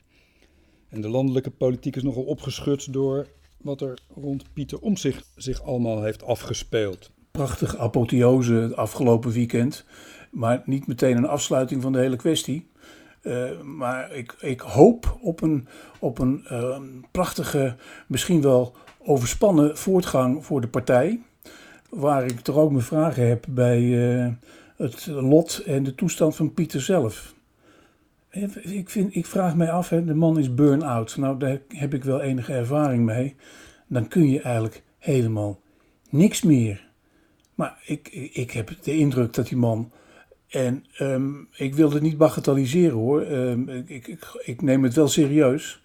En 0.89 1.01
de 1.01 1.09
landelijke 1.09 1.51
politiek 1.51 1.97
is 1.97 2.03
nogal 2.03 2.23
opgeschud 2.23 2.93
door 2.93 3.27
wat 3.57 3.81
er 3.81 3.99
rond 4.15 4.53
Pieter 4.53 4.81
Omtzigt 4.81 5.33
zich 5.35 5.63
allemaal 5.63 6.03
heeft 6.03 6.23
afgespeeld. 6.23 7.11
Prachtige 7.31 7.79
apotheose 7.79 8.53
het 8.53 8.77
afgelopen 8.77 9.31
weekend, 9.31 9.85
maar 10.31 10.63
niet 10.65 10.87
meteen 10.87 11.17
een 11.17 11.27
afsluiting 11.27 11.83
van 11.83 11.93
de 11.93 11.99
hele 11.99 12.17
kwestie. 12.17 12.71
Uh, 13.23 13.61
maar 13.61 14.13
ik, 14.13 14.37
ik, 14.41 14.61
hoop 14.61 15.19
op 15.21 15.43
een, 15.43 15.69
op 15.99 16.19
een 16.19 16.45
prachtige, 17.11 17.77
misschien 18.07 18.43
wel 18.43 18.77
overspannen 19.07 19.77
voortgang 19.77 20.45
voor 20.45 20.61
de 20.61 20.69
partij. 20.69 21.21
Waar 21.91 22.25
ik 22.25 22.41
toch 22.41 22.57
ook 22.57 22.71
mijn 22.71 22.85
vragen 22.85 23.29
heb 23.29 23.45
bij, 23.49 23.81
uh, 23.81 24.29
het 24.77 25.07
lot 25.07 25.63
en 25.67 25.83
de 25.83 25.95
toestand 25.95 26.37
van 26.37 26.55
Pieter 26.55 26.81
zelf. 26.81 27.35
Ik, 28.63 28.91
vind, 28.91 29.15
ik 29.15 29.27
vraag 29.27 29.57
mij 29.57 29.71
af, 29.71 29.89
hè, 29.89 30.05
de 30.05 30.15
man 30.15 30.39
is 30.39 30.55
burn-out. 30.55 31.17
Nou, 31.17 31.39
daar 31.39 31.61
heb 31.69 31.95
ik 31.95 32.05
wel 32.05 32.21
enige 32.21 32.53
ervaring 32.53 33.05
mee. 33.05 33.35
Dan 33.87 34.09
kun 34.09 34.31
je 34.31 34.41
eigenlijk 34.41 34.83
helemaal 34.99 35.61
niks 36.11 36.43
meer. 36.43 36.87
Maar 37.55 37.79
ik, 37.85 38.09
ik 38.33 38.51
heb 38.51 38.71
de 38.83 38.97
indruk 38.97 39.33
dat 39.33 39.49
die 39.49 39.59
man. 39.59 39.91
En 40.49 40.85
um, 41.01 41.49
ik 41.53 41.75
wil 41.75 41.93
het 41.93 42.03
niet 42.03 42.19
bagatelliseren 42.19 42.97
hoor. 42.97 43.27
Um, 43.27 43.69
ik, 43.69 44.07
ik, 44.09 44.41
ik, 44.45 44.63
neem 44.63 44.83
het 44.83 44.95
wel 44.95 45.09
serieus. 45.09 45.83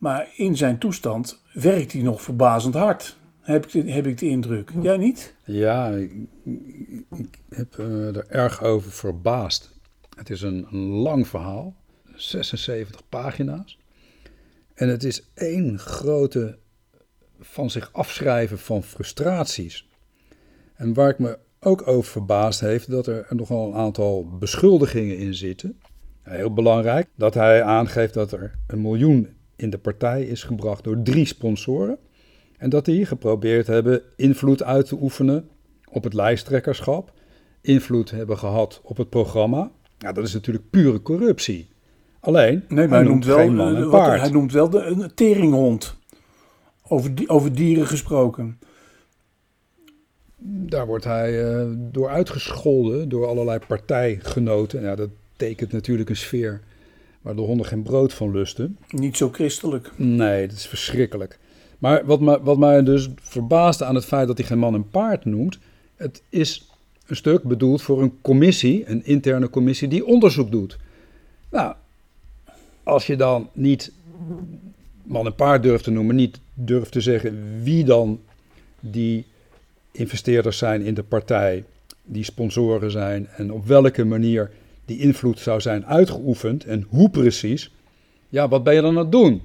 Maar 0.00 0.28
in 0.36 0.56
zijn 0.56 0.78
toestand 0.78 1.42
werkt 1.52 1.92
hij 1.92 2.02
nog 2.02 2.22
verbazend 2.22 2.74
hard. 2.74 3.16
Heb 3.40 3.66
ik 3.66 3.72
de, 3.72 3.92
heb 3.92 4.06
ik 4.06 4.18
de 4.18 4.28
indruk. 4.28 4.72
Jij 4.82 4.96
niet? 4.96 5.34
Ja, 5.44 5.88
ik, 5.88 6.12
ik 7.10 7.38
heb 7.48 7.76
uh, 7.76 8.16
er 8.16 8.26
erg 8.28 8.62
over 8.62 8.90
verbaasd. 8.90 9.78
Het 10.16 10.30
is 10.30 10.42
een, 10.42 10.66
een 10.70 10.86
lang 10.86 11.28
verhaal. 11.28 11.74
76 12.14 13.08
pagina's. 13.08 13.78
En 14.74 14.88
het 14.88 15.04
is 15.04 15.30
één 15.34 15.78
grote 15.78 16.58
van 17.40 17.70
zich 17.70 17.92
afschrijven 17.92 18.58
van 18.58 18.82
frustraties. 18.82 19.88
En 20.74 20.94
waar 20.94 21.08
ik 21.08 21.18
me 21.18 21.38
ook 21.60 21.86
over 21.86 22.10
verbaasd 22.10 22.60
heeft, 22.60 22.90
dat 22.90 23.06
er 23.06 23.26
nogal 23.30 23.68
een 23.68 23.78
aantal 23.78 24.38
beschuldigingen 24.38 25.18
in 25.18 25.34
zitten. 25.34 25.80
Heel 26.22 26.52
belangrijk 26.52 27.08
dat 27.16 27.34
hij 27.34 27.62
aangeeft 27.62 28.14
dat 28.14 28.32
er 28.32 28.58
een 28.66 28.80
miljoen 28.80 29.38
in 29.60 29.70
de 29.70 29.78
partij 29.78 30.22
is 30.22 30.42
gebracht 30.42 30.84
door 30.84 31.02
drie 31.02 31.24
sponsoren. 31.24 31.98
En 32.56 32.70
dat 32.70 32.84
die 32.84 33.06
geprobeerd 33.06 33.66
hebben 33.66 34.02
invloed 34.16 34.62
uit 34.62 34.86
te 34.86 34.98
oefenen 35.00 35.48
op 35.92 36.04
het 36.04 36.14
lijsttrekkerschap, 36.14 37.12
invloed 37.60 38.10
hebben 38.10 38.38
gehad 38.38 38.80
op 38.82 38.96
het 38.96 39.10
programma. 39.10 39.70
Ja, 39.98 40.12
dat 40.12 40.24
is 40.24 40.32
natuurlijk 40.32 40.70
pure 40.70 41.02
corruptie. 41.02 41.68
Alleen, 42.20 42.64
nee, 42.68 42.88
maar 42.88 42.98
hij, 42.98 43.08
noemt, 43.08 43.24
wel, 43.24 43.36
Hij 44.00 44.30
noemt 44.30 44.52
wel 44.52 44.70
de, 44.70 44.78
een 44.78 45.14
teringhond. 45.14 45.96
Over, 46.88 47.10
over 47.26 47.54
dieren 47.54 47.86
gesproken. 47.86 48.58
Daar 50.42 50.86
wordt 50.86 51.04
hij 51.04 51.44
uh, 51.44 51.72
door 51.76 52.08
uitgescholden 52.08 53.08
door 53.08 53.26
allerlei 53.26 53.58
partijgenoten. 53.66 54.82
Ja, 54.82 54.94
dat 54.94 55.10
tekent 55.36 55.72
natuurlijk 55.72 56.08
een 56.08 56.16
sfeer 56.16 56.60
waar 57.20 57.34
de 57.36 57.40
honden 57.40 57.66
geen 57.66 57.82
brood 57.82 58.12
van 58.12 58.30
lusten. 58.30 58.78
Niet 58.90 59.16
zo 59.16 59.28
christelijk. 59.32 59.90
Nee, 59.96 60.46
dat 60.46 60.56
is 60.56 60.66
verschrikkelijk. 60.66 61.38
Maar 61.78 62.04
wat, 62.04 62.40
wat 62.42 62.58
mij 62.58 62.82
dus 62.82 63.08
verbaasde 63.20 63.84
aan 63.84 63.94
het 63.94 64.04
feit 64.04 64.26
dat 64.26 64.38
hij 64.38 64.46
geen 64.46 64.58
man 64.58 64.74
en 64.74 64.88
paard 64.88 65.24
noemt, 65.24 65.58
het 65.96 66.22
is 66.28 66.68
een 67.06 67.16
stuk 67.16 67.42
bedoeld 67.42 67.82
voor 67.82 68.02
een 68.02 68.18
commissie, 68.22 68.88
een 68.88 69.04
interne 69.04 69.50
commissie 69.50 69.88
die 69.88 70.06
onderzoek 70.06 70.50
doet. 70.50 70.78
Nou, 71.50 71.74
als 72.82 73.06
je 73.06 73.16
dan 73.16 73.48
niet 73.52 73.92
man 75.02 75.26
en 75.26 75.34
paard 75.34 75.62
durft 75.62 75.84
te 75.84 75.90
noemen, 75.90 76.16
niet 76.16 76.40
durft 76.54 76.92
te 76.92 77.00
zeggen 77.00 77.62
wie 77.62 77.84
dan 77.84 78.20
die 78.80 79.26
investeerders 79.92 80.58
zijn 80.58 80.82
in 80.82 80.94
de 80.94 81.02
partij, 81.02 81.64
die 82.04 82.24
sponsoren 82.24 82.90
zijn 82.90 83.28
en 83.28 83.52
op 83.52 83.66
welke 83.66 84.04
manier 84.04 84.50
die 84.90 84.98
invloed 84.98 85.38
zou 85.38 85.60
zijn 85.60 85.86
uitgeoefend 85.86 86.64
en 86.64 86.86
hoe 86.88 87.10
precies, 87.10 87.74
ja, 88.28 88.48
wat 88.48 88.64
ben 88.64 88.74
je 88.74 88.80
dan 88.80 88.90
aan 88.90 89.02
het 89.02 89.12
doen? 89.12 89.42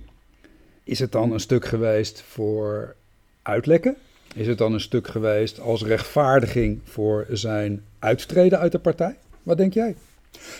Is 0.84 1.00
het 1.00 1.12
dan 1.12 1.32
een 1.32 1.40
stuk 1.40 1.66
geweest 1.66 2.22
voor 2.22 2.96
uitlekken? 3.42 3.96
Is 4.36 4.48
het 4.48 4.58
dan 4.58 4.74
een 4.74 4.80
stuk 4.80 5.08
geweest 5.08 5.60
als 5.60 5.84
rechtvaardiging 5.84 6.80
voor 6.84 7.26
zijn 7.30 7.84
uittreden 8.00 8.60
uit 8.60 8.72
de 8.72 8.80
partij? 8.80 9.18
Wat 9.44 9.58
denk 9.58 9.74
jij? 9.74 9.96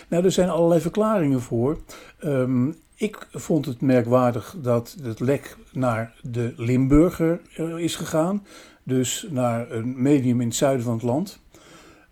Nou, 0.08 0.24
er 0.24 0.32
zijn 0.32 0.48
allerlei 0.48 0.80
verklaringen 0.80 1.40
voor. 1.40 1.78
Um, 2.24 2.76
ik 2.96 3.26
vond 3.32 3.66
het 3.66 3.80
merkwaardig 3.80 4.56
dat 4.62 4.96
het 5.02 5.20
lek 5.20 5.56
naar 5.72 6.14
de 6.22 6.52
Limburger 6.56 7.40
uh, 7.58 7.78
is 7.78 7.96
gegaan. 7.96 8.46
Dus 8.82 9.26
naar 9.30 9.70
een 9.70 10.02
medium 10.02 10.40
in 10.40 10.46
het 10.46 10.56
zuiden 10.56 10.84
van 10.84 10.94
het 10.94 11.02
land. 11.02 11.40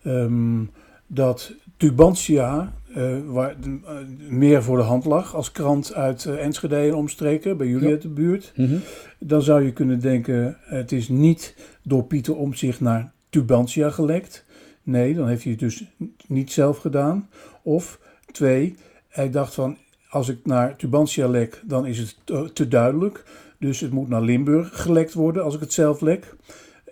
Um, 0.04 0.70
dat 1.06 1.52
Tubantia, 1.76 2.72
uh, 2.96 3.16
waar, 3.26 3.56
uh, 3.66 3.92
meer 4.28 4.62
voor 4.62 4.76
de 4.76 4.82
hand 4.82 5.04
lag 5.04 5.34
als 5.34 5.52
krant 5.52 5.94
uit 5.94 6.24
Enschede 6.24 6.76
en 6.76 6.94
omstreken, 6.94 7.56
bij 7.56 7.66
jullie 7.66 7.90
uit 7.90 8.02
de 8.02 8.08
buurt. 8.08 8.52
Mm 8.56 8.66
-hmm. 8.66 8.80
Dan 9.18 9.42
zou 9.42 9.64
je 9.64 9.72
kunnen 9.72 10.00
denken, 10.00 10.56
het 10.60 10.92
is 10.92 11.08
niet 11.08 11.56
door 11.82 12.04
Pieter 12.04 12.36
Omtzigt 12.36 12.80
naar 12.80 13.12
Tubantia 13.28 13.90
gelekt. 13.90 14.44
Nee, 14.82 15.14
dan 15.14 15.28
heeft 15.28 15.42
hij 15.42 15.52
het 15.52 15.60
dus 15.60 15.84
niet 16.26 16.52
zelf 16.52 16.78
gedaan. 16.78 17.28
Of 17.62 18.00
twee, 18.32 18.76
hij 19.08 19.30
dacht 19.30 19.54
van, 19.54 19.76
als 20.08 20.28
ik 20.28 20.38
naar 20.44 20.76
Tubantia 20.76 21.28
lek, 21.28 21.62
dan 21.66 21.86
is 21.86 21.98
het 21.98 22.16
te, 22.54 22.68
duidelijk. 22.68 23.24
Dus 23.58 23.80
het 23.80 23.90
moet 23.90 24.08
naar 24.08 24.22
Limburg 24.22 24.82
gelekt 24.82 25.12
worden 25.12 25.44
als 25.44 25.54
ik 25.54 25.60
het 25.60 25.72
zelf 25.72 26.00
lek. 26.00 26.34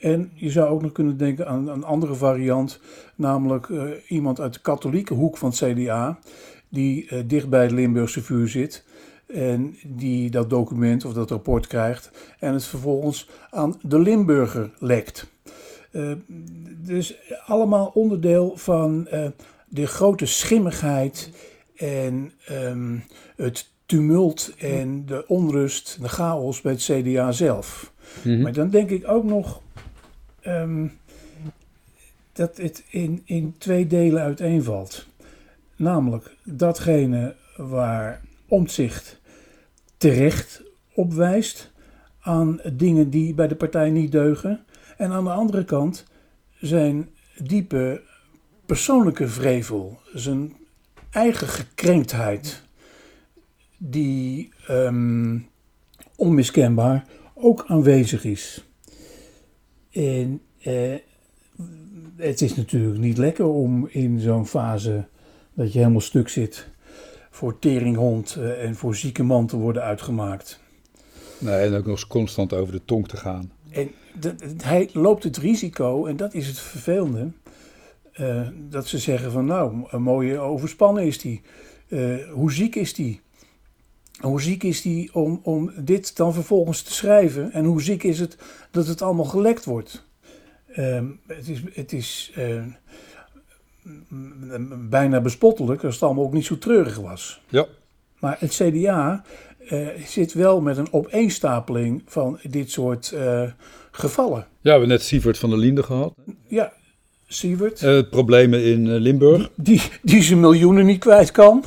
En 0.03 0.31
je 0.35 0.51
zou 0.51 0.69
ook 0.69 0.83
nog 0.83 0.93
kunnen 0.93 1.17
denken 1.17 1.47
aan 1.47 1.69
een 1.69 1.85
andere 1.85 2.15
variant, 2.15 2.81
namelijk 3.15 3.69
uh, 3.69 3.83
iemand 4.09 4.41
uit 4.41 4.55
de 4.55 4.61
katholieke 4.61 5.15
hoek 5.15 5.37
van 5.37 5.49
het 5.49 5.59
CDA, 5.59 6.19
die 6.69 7.11
uh, 7.11 7.23
dicht 7.27 7.49
bij 7.49 7.63
het 7.63 7.71
Limburgse 7.71 8.23
vuur 8.23 8.49
zit 8.49 8.85
en 9.27 9.77
die 9.85 10.31
dat 10.31 10.51
document 10.51 11.05
of 11.05 11.13
dat 11.13 11.31
rapport 11.31 11.67
krijgt 11.67 12.11
en 12.39 12.53
het 12.53 12.65
vervolgens 12.65 13.29
aan 13.51 13.75
de 13.83 13.99
Limburger 13.99 14.71
lekt. 14.79 15.31
Uh, 15.93 16.13
dus 16.79 17.19
allemaal 17.47 17.91
onderdeel 17.95 18.57
van 18.57 19.09
de 19.69 19.87
grote 19.87 20.27
schimmigheid 20.27 21.31
en 21.77 22.33
um, 22.51 23.05
het 23.37 23.71
tumult 23.87 24.55
en 24.59 25.07
de 25.07 25.25
onrust, 25.27 25.99
de 26.01 26.09
chaos 26.09 26.61
bij 26.61 26.73
het 26.73 26.83
CDA 26.83 27.33
zelf. 27.33 27.93
Mm 28.23 28.33
-hmm. 28.33 28.43
Maar 28.43 28.53
dan 28.53 28.71
denk 28.71 28.91
ik 28.91 29.09
ook 29.09 29.25
nog 29.25 29.63
um, 30.47 30.99
dat 32.33 32.57
het 32.57 32.85
in, 32.89 33.23
in 33.25 33.55
twee 33.59 33.87
delen 33.87 34.23
uiteenvalt. 34.23 35.07
Namelijk 35.77 36.37
datgene 36.45 37.37
waar 37.57 38.21
omzicht 38.49 39.21
terecht 39.97 40.63
op 40.95 41.13
wijst 41.13 41.71
aan 42.21 42.61
dingen 42.73 43.11
die 43.11 43.35
bij 43.35 43.49
de 43.49 43.55
partij 43.55 43.91
niet 43.91 44.13
deugen. 44.13 44.65
En 44.97 45.13
aan 45.13 45.25
de 45.25 45.31
andere 45.31 45.65
kant 45.65 46.07
zijn 46.61 47.09
diepe 47.37 48.03
persoonlijke 48.67 49.29
vrevel, 49.29 50.01
zijn 50.15 50.57
eigen 51.11 51.49
gekrenktheid, 51.49 52.63
die 53.79 54.53
um, 54.71 55.49
onmiskenbaar 56.17 57.07
ook 57.35 57.65
aanwezig 57.67 58.25
is. 58.25 58.65
En 59.93 60.41
uh, 60.67 60.95
het 62.17 62.41
is 62.41 62.55
natuurlijk 62.55 62.99
niet 62.99 63.19
lekker 63.19 63.47
om 63.47 63.89
in 63.89 64.21
zo'n 64.21 64.47
fase 64.47 65.07
dat 65.55 65.73
je 65.73 65.79
helemaal 65.79 66.01
stuk 66.01 66.29
zit 66.29 66.69
voor 67.31 67.59
teringhond 67.59 68.37
uh, 68.39 68.65
en 68.65 68.75
voor 68.75 68.97
zieke 68.97 69.23
man 69.23 69.47
te 69.47 69.57
worden 69.57 69.83
uitgemaakt. 69.83 70.61
Nee, 71.39 71.55
en 71.55 71.75
ook 71.75 71.85
nog 71.85 71.87
eens 71.87 72.07
constant 72.07 72.53
over 72.53 72.73
de 72.73 72.85
tong 72.85 73.09
te 73.09 73.17
gaan. 73.17 73.53
En 73.71 73.91
de, 74.21 74.35
hij 74.63 74.89
loopt 74.93 75.25
het 75.25 75.37
risico, 75.37 76.07
en 76.07 76.17
dat 76.17 76.35
is 76.35 76.47
het 76.47 76.59
vervelende, 76.59 77.31
uh, 78.21 78.49
dat 78.69 78.87
ze 78.87 78.99
zeggen 78.99 79.33
van 79.33 79.45
nou, 79.45 79.87
een 79.91 80.03
mooie 80.03 80.39
overspannen 80.39 81.07
is 81.07 81.19
die. 81.19 81.41
Uh, 81.89 82.31
hoe 82.31 82.53
ziek 82.53 82.75
is 82.75 82.95
die? 82.95 83.21
Hoe 84.23 84.43
ziek 84.43 84.62
is 84.62 84.83
die 84.83 85.14
om, 85.14 85.41
om 85.43 85.73
dit 85.76 86.17
dan 86.17 86.35
vervolgens 86.35 86.83
te 86.83 86.93
schrijven? 86.93 87.52
En 87.52 87.64
hoe 87.64 87.83
ziek 87.83 88.02
is 88.02 88.19
het 88.19 88.37
dat 88.71 88.87
het 88.87 89.02
allemaal 89.02 89.25
gelekt 89.25 89.64
wordt? 89.64 90.05
Uh, 90.76 91.00
het 91.26 91.49
is, 91.49 91.62
het 91.73 91.93
is 91.93 92.33
uh, 92.38 92.62
bijna 94.88 95.21
bespottelijk 95.21 95.85
als 95.85 95.95
het 95.95 96.02
allemaal 96.02 96.25
ook 96.25 96.33
niet 96.33 96.45
zo 96.45 96.59
treurig 96.59 96.97
was. 96.97 97.41
Ja. 97.49 97.67
Maar 98.19 98.37
het 98.38 98.50
CDA 98.50 99.25
zit 100.07 100.33
wel 100.33 100.61
met 100.61 100.76
een 100.76 100.93
opeenstapeling 100.93 102.02
van 102.07 102.38
dit 102.43 102.71
soort 102.71 103.14
gevallen. 103.91 104.38
Ja, 104.38 104.47
we 104.61 104.71
hebben 104.71 104.88
net 104.88 105.02
Sievert 105.02 105.38
van 105.38 105.50
der 105.50 105.59
Linde 105.59 105.83
gehad. 105.83 106.14
Ja, 106.49 106.73
Sievert. 107.26 107.83
Uh, 107.83 108.02
problemen 108.11 108.64
in 108.64 108.97
Limburg. 108.97 109.50
Die, 109.57 109.81
die, 109.81 109.91
die 110.02 110.23
zijn 110.23 110.41
miljoenen 110.41 110.87
niet 110.87 110.99
kwijt 110.99 111.31
kan. 111.31 111.64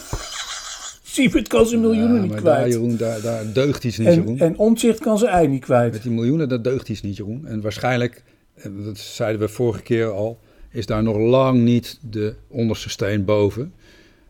Sievert 1.15 1.47
kan 1.47 1.65
zijn 1.65 1.81
miljoenen 1.81 2.15
ja, 2.15 2.21
niet 2.21 2.35
kwijt. 2.35 2.43
Daar, 2.43 2.69
Jeroen, 2.69 2.97
daar, 2.97 3.21
daar 3.21 3.53
deugt 3.53 3.83
iets 3.83 3.97
niet, 3.97 4.07
en, 4.07 4.13
Jeroen. 4.13 4.39
En 4.39 4.57
Omtzigt 4.57 4.99
kan 4.99 5.17
zijn 5.17 5.31
ei 5.31 5.47
niet 5.47 5.63
kwijt. 5.63 5.91
Met 5.91 6.03
die 6.03 6.11
miljoenen, 6.11 6.49
dat 6.49 6.63
deugt 6.63 6.89
iets 6.89 7.01
niet, 7.01 7.17
Jeroen. 7.17 7.45
En 7.45 7.61
waarschijnlijk, 7.61 8.23
dat 8.63 8.97
zeiden 8.97 9.41
we 9.41 9.47
vorige 9.47 9.81
keer 9.81 10.11
al, 10.11 10.39
is 10.71 10.85
daar 10.85 11.03
nog 11.03 11.17
lang 11.17 11.61
niet 11.61 11.99
de 12.01 12.35
onderste 12.47 12.89
steen 12.89 13.25
boven. 13.25 13.73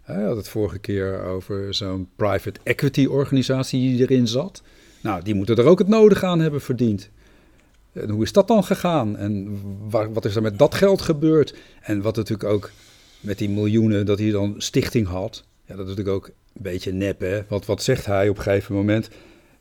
Hij 0.01 0.23
had 0.23 0.37
het 0.37 0.47
vorige 0.47 0.79
keer 0.79 1.23
over 1.23 1.73
zo'n 1.73 2.07
private 2.15 2.59
equity 2.63 3.05
organisatie 3.05 3.79
die 3.79 4.01
erin 4.01 4.27
zat. 4.27 4.61
Nou, 5.01 5.23
die 5.23 5.35
moeten 5.35 5.57
er 5.57 5.65
ook 5.65 5.79
het 5.79 5.87
nodige 5.87 6.25
aan 6.25 6.39
hebben 6.39 6.61
verdiend. 6.61 7.09
En 7.93 8.09
hoe 8.09 8.23
is 8.23 8.31
dat 8.31 8.47
dan 8.47 8.63
gegaan? 8.63 9.17
En 9.17 9.59
wat 9.89 10.25
is 10.25 10.35
er 10.35 10.41
met 10.41 10.59
dat 10.59 10.75
geld 10.75 11.01
gebeurd? 11.01 11.55
En 11.81 12.01
wat 12.01 12.15
natuurlijk 12.15 12.49
ook 12.49 12.71
met 13.19 13.37
die 13.37 13.49
miljoenen 13.49 14.05
dat 14.05 14.19
hij 14.19 14.31
dan 14.31 14.55
stichting 14.57 15.07
had. 15.07 15.43
Ja, 15.65 15.75
dat 15.75 15.87
is 15.87 15.95
natuurlijk 15.95 16.15
ook 16.15 16.27
een 16.27 16.61
beetje 16.61 16.91
nep, 16.91 17.19
hè? 17.19 17.41
Want 17.47 17.65
wat 17.65 17.83
zegt 17.83 18.05
hij 18.05 18.29
op 18.29 18.37
een 18.37 18.43
gegeven 18.43 18.75
moment? 18.75 19.09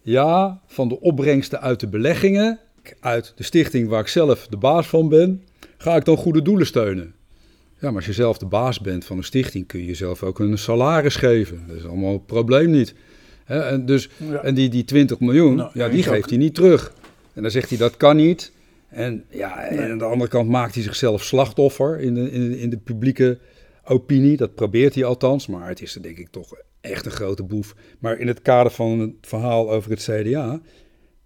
Ja, 0.03 0.61
van 0.67 0.89
de 0.89 1.01
opbrengsten 1.01 1.61
uit 1.61 1.81
de 1.81 1.89
beleggingen, 1.89 2.59
uit 3.01 3.33
de 3.37 3.43
stichting 3.43 3.89
waar 3.89 4.01
ik 4.01 4.07
zelf 4.09 4.47
de 4.47 4.57
baas 4.57 4.87
van 4.87 5.09
ben, 5.09 5.43
ga 5.77 5.97
ik 5.97 6.05
dan 6.05 6.17
goede 6.17 6.43
doelen 6.43 6.67
steunen. 6.67 7.15
Ja, 7.79 7.87
maar 7.89 7.97
als 7.97 8.07
je 8.07 8.13
zelf 8.13 8.39
de 8.39 8.47
baas 8.47 8.81
bent 8.81 9.05
van 9.05 9.17
een 9.17 9.25
stichting, 9.25 9.67
kun 9.67 9.81
je 9.81 9.87
jezelf 9.87 10.23
ook 10.23 10.39
een 10.39 10.59
salaris 10.59 11.17
geven. 11.17 11.65
Dat 11.67 11.77
is 11.77 11.85
allemaal 11.87 12.13
het 12.13 12.27
probleem 12.27 12.71
niet. 12.71 12.95
Hè, 13.45 13.61
en, 13.61 13.87
dus, 13.87 14.09
Ja. 14.31 14.43
en 14.43 14.55
die, 14.55 14.69
die 14.69 14.85
20 14.85 15.21
miljoen, 15.21 15.55
Nou, 15.55 15.71
ja, 15.75 15.89
die 15.89 15.99
ook. 16.09 16.15
geeft 16.15 16.29
hij 16.29 16.39
niet 16.39 16.55
terug. 16.55 16.93
En 17.33 17.43
dan 17.43 17.51
zegt 17.51 17.69
hij 17.69 17.79
dat 17.79 17.97
kan 17.97 18.17
niet. 18.17 18.53
En, 18.89 19.25
ja, 19.31 19.59
en 19.65 19.91
aan 19.91 19.99
de 19.99 20.05
andere 20.05 20.31
kant 20.31 20.49
maakt 20.49 20.75
hij 20.75 20.83
zichzelf 20.83 21.23
slachtoffer 21.25 22.01
in 22.01 22.15
de, 22.15 22.31
in, 22.31 22.59
in 22.59 22.71
de 22.71 22.77
publieke 22.77 23.39
opinie. 23.85 24.37
Dat 24.37 24.55
probeert 24.55 24.95
hij 24.95 25.05
althans, 25.05 25.47
maar 25.47 25.69
het 25.69 25.83
is 25.83 25.95
er 25.95 26.03
denk 26.03 26.19
ik 26.19 26.29
toch 26.29 26.55
echt 26.81 27.07
een 27.07 27.13
grote 27.13 27.43
boef. 27.43 27.75
Maar 27.99 28.19
in 28.19 28.27
het 28.27 28.43
kader 28.43 28.73
van 28.73 28.99
het 28.99 29.15
verhaal 29.21 29.71
over 29.71 29.91
het 29.91 30.03
CDA, 30.03 30.61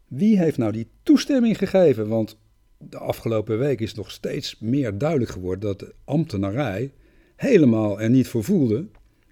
wie 0.07 0.39
heeft 0.39 0.59
nou 0.59 0.73
die 0.73 0.89
toestemming 1.03 1.59
gegeven? 1.59 2.09
Want 2.09 2.39
de 2.79 2.99
afgelopen 2.99 3.59
week 3.59 3.81
is 3.81 3.95
nog 3.95 4.11
steeds 4.11 4.57
meer 4.61 4.99
duidelijk 4.99 5.31
geworden 5.31 5.69
dat 5.69 5.79
de 5.79 5.95
ambtenarij 6.05 6.93
helemaal 7.37 8.01
er 8.01 8.11
niet 8.11 8.29
voor 8.29 8.45
voelde 8.45 8.87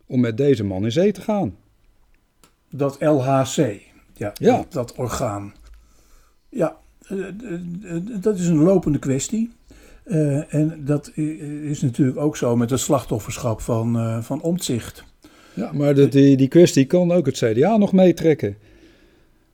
om 0.07 0.21
met 0.21 0.37
deze 0.37 0.65
man 0.65 0.85
in 0.85 0.93
zee 0.93 1.13
te 1.13 1.21
gaan. 1.21 1.57
Dat 2.71 3.01
LHC, 3.01 3.81
ja, 4.15 4.33
Ja. 4.35 4.57
Dat, 4.57 4.73
dat 4.73 4.95
orgaan. 4.95 5.55
Ja, 6.49 6.77
eh, 7.09 7.19
eh, 7.19 7.35
eh, 7.83 8.03
dat 8.21 8.39
is 8.39 8.47
een 8.47 8.63
lopende 8.63 8.99
kwestie. 8.99 9.51
Eh, 10.07 10.55
en 10.55 10.85
dat 10.85 11.13
is 11.63 11.83
natuurlijk 11.83 12.19
ook 12.19 12.37
zo 12.37 12.57
met 12.57 12.71
het 12.71 12.81
slachtofferschap 12.81 13.61
van, 13.61 13.97
eh 13.97 14.23
van 14.23 14.43
Omtzigt. 14.43 15.05
Ja, 15.55 15.73
maar 15.73 15.95
de, 15.95 16.09
die, 16.09 16.37
die 16.37 16.49
kwestie 16.49 16.85
kan 16.85 17.13
ook 17.13 17.27
het 17.27 17.37
CDA 17.37 17.77
nog 17.77 17.93
meetrekken. 17.93 18.57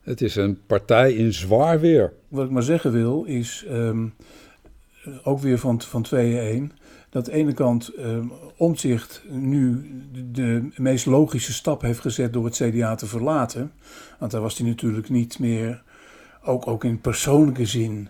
Het 0.00 0.20
is 0.20 0.36
een 0.36 0.58
partij 0.66 1.12
in 1.12 1.32
zwaar 1.32 1.80
weer. 1.80 2.12
Wat 2.28 2.44
ik 2.44 2.50
maar 2.50 2.62
zeggen 2.62 2.92
wil 2.92 3.24
is, 3.24 3.64
ehm, 3.68 4.06
eh, 5.04 5.12
ook 5.22 5.38
weer 5.38 5.58
van, 5.58 5.80
van 5.80 6.02
2-1, 6.02 6.72
dat 7.10 7.26
aan 7.26 7.32
de 7.32 7.38
ene 7.38 7.52
kant 7.52 7.88
ehm 7.88 8.26
Omtzigt 8.56 9.22
nu 9.30 9.90
de, 10.12 10.30
de 10.30 10.70
meest 10.76 11.06
logische 11.06 11.52
stap 11.52 11.82
heeft 11.82 12.00
gezet 12.00 12.32
door 12.32 12.44
het 12.44 12.54
CDA 12.54 12.94
te 12.94 13.06
verlaten. 13.06 13.72
Want 14.18 14.30
daar 14.30 14.40
was 14.40 14.58
hij 14.58 14.66
natuurlijk 14.66 15.08
niet 15.08 15.38
meer, 15.38 15.82
ook, 16.44 16.66
ook 16.66 16.84
in 16.84 17.00
persoonlijke 17.00 17.66
zin, 17.66 18.08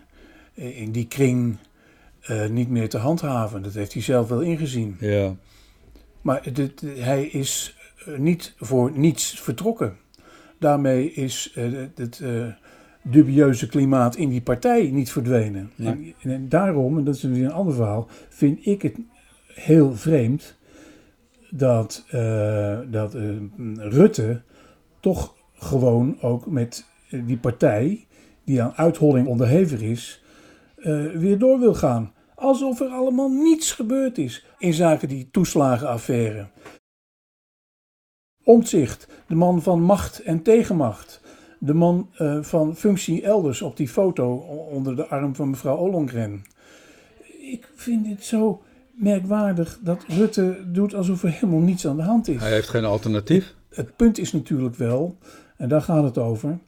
eh, 0.54 0.80
in 0.80 0.92
die 0.92 1.06
kring 1.06 1.56
eh, 2.23 2.49
niet 2.49 2.69
meer 2.69 2.88
te 2.88 2.99
handhaven. 2.99 3.62
Dat 3.62 3.75
heeft 3.75 3.93
hij 3.93 4.02
zelf 4.02 4.29
wel 4.29 4.41
ingezien. 4.41 4.97
Ja, 5.00 5.35
Maar 6.21 6.52
dit, 6.52 6.81
hij 6.97 7.25
is 7.25 7.76
eh, 8.07 8.19
niet 8.19 8.55
voor 8.57 8.93
niets 8.95 9.41
vertrokken. 9.41 9.97
Daarmee 10.59 11.12
is 11.12 11.52
eh, 11.55 11.64
het 11.95 12.23
dubieuze 13.02 13.67
klimaat 13.67 14.17
in 14.17 14.29
die 14.29 14.41
partij 14.41 14.91
niet 14.91 15.12
verdwenen. 15.12 15.71
En, 15.76 16.14
en 16.23 16.49
daarom, 16.49 16.99
en 16.99 17.05
dat 17.05 17.14
is 17.14 17.23
weer 17.23 17.45
een 17.45 17.52
ander 17.52 17.75
verhaal, 17.75 18.09
vind 18.29 18.67
ik 18.67 18.83
het 18.83 18.97
heel 19.47 19.97
vreemd 19.97 20.57
dat, 21.50 22.05
dat 22.91 23.14
Rutte 23.76 24.43
toch 25.00 25.35
gewoon 25.55 26.21
ook 26.21 26.47
met 26.47 26.87
die 27.11 27.38
partij, 27.38 28.07
die 28.45 28.62
aan 28.62 28.73
uitholling 28.76 29.26
onderhevig 29.26 29.81
is, 29.81 30.22
eh, 30.82 31.06
weer 31.06 31.38
door 31.38 31.58
wil 31.58 31.74
gaan. 31.74 32.12
Alsof 32.34 32.80
er 32.80 32.88
allemaal 32.88 33.28
niets 33.28 33.73
gebeurd 33.73 34.18
is 34.18 34.47
in 34.58 34.73
zaken 34.73 35.08
die 35.08 35.28
toeslagenaffaire. 35.30 36.47
Omtzigt, 38.45 39.06
de 39.26 39.34
man 39.34 39.62
van 39.62 39.82
macht 39.82 40.23
en 40.23 40.42
tegenmacht. 40.42 41.21
De 41.58 41.75
man 41.75 42.10
eh, 42.16 42.42
van 42.42 42.76
functie 42.76 43.23
elders 43.23 43.62
op 43.62 43.76
die 43.76 43.88
foto 43.88 44.36
onder 44.71 44.97
de 44.97 45.06
arm 45.06 45.34
van 45.34 45.50
mevrouw 45.50 45.76
Ollongren. 45.76 46.42
Ik 47.40 47.68
vind 47.75 48.04
dit 48.04 48.25
zo 48.25 48.62
merkwaardig 48.92 49.78
dat 49.82 50.04
Rutte 50.08 50.58
doet 50.66 50.95
alsof 50.95 51.23
er 51.23 51.30
helemaal 51.30 51.60
niets 51.60 51.86
aan 51.86 51.97
de 51.97 52.02
hand 52.02 52.28
is. 52.28 52.40
hij 52.40 52.52
heeft 52.52 52.68
geen 52.68 52.84
alternatief. 52.84 53.54
Het 53.68 53.97
punt 53.97 54.18
is 54.18 54.32
natuurlijk 54.32 54.76
wel, 54.76 55.18
en 55.56 55.68
daar 55.68 55.82
gaat 55.82 56.04
het 56.04 56.18
over, 56.18 56.58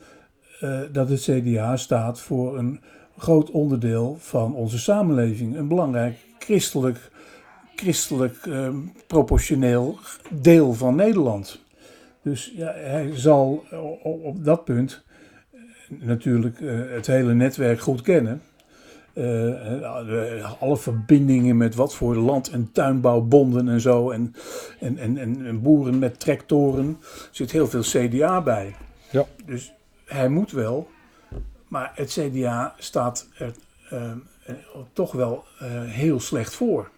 eh, 0.61 0.81
dat 0.93 1.09
het 1.09 1.21
CDA 1.21 1.77
staat 1.77 2.21
voor 2.21 2.59
een 2.59 2.81
groot 3.19 3.51
onderdeel 3.51 4.17
van 4.19 4.55
onze 4.55 4.79
samenleving. 4.79 5.57
Een 5.57 5.69
belangrijk 5.69 6.17
christelijk, 6.39 7.11
christelijk 7.77 8.47
eh, 8.47 8.69
proportioneel 9.07 9.99
deel 10.31 10.73
van 10.73 10.95
Nederland. 10.95 11.63
Dus 12.23 12.53
ja, 12.57 12.73
hij 12.73 13.11
zal 13.15 13.65
op 14.03 14.45
dat 14.45 14.65
punt 14.65 15.05
eh, 15.53 15.61
natuurlijk 16.07 16.61
eh, 16.61 16.79
het 16.91 17.07
hele 17.07 17.35
netwerk 17.35 17.81
goed 17.81 18.03
kennen. 18.03 18.43
Eh, 19.13 20.53
alle 20.61 20.77
verbindingen 20.77 21.57
met 21.57 21.75
wat 21.75 21.95
voor 21.95 22.17
land- 22.17 22.51
en 22.51 22.71
tuinbouwbonden 22.73 23.69
en 23.69 23.81
zo. 23.81 24.11
En, 24.11 24.35
en, 24.81 24.99
en, 24.99 25.19
en, 25.19 25.47
en 25.47 25.63
boeren 25.63 25.99
met 25.99 26.21
tractoren. 26.21 26.87
Er 27.03 27.29
zit 27.31 27.51
heel 27.51 27.67
veel 27.67 27.81
CDA 27.83 28.43
bij. 28.43 28.75
Ja. 29.11 29.25
Dus 29.47 29.75
hij 30.05 30.29
moet 30.29 30.53
wel. 30.53 30.89
Maar 31.69 31.93
het 31.95 32.19
CDA 32.19 32.75
staat 32.79 33.29
er 33.39 33.55
eh, 33.91 34.11
eh, 34.47 34.55
toch 34.93 35.13
wel 35.13 35.45
eh, 35.59 35.83
heel 35.85 36.21
slecht 36.21 36.55
voor. 36.55 36.91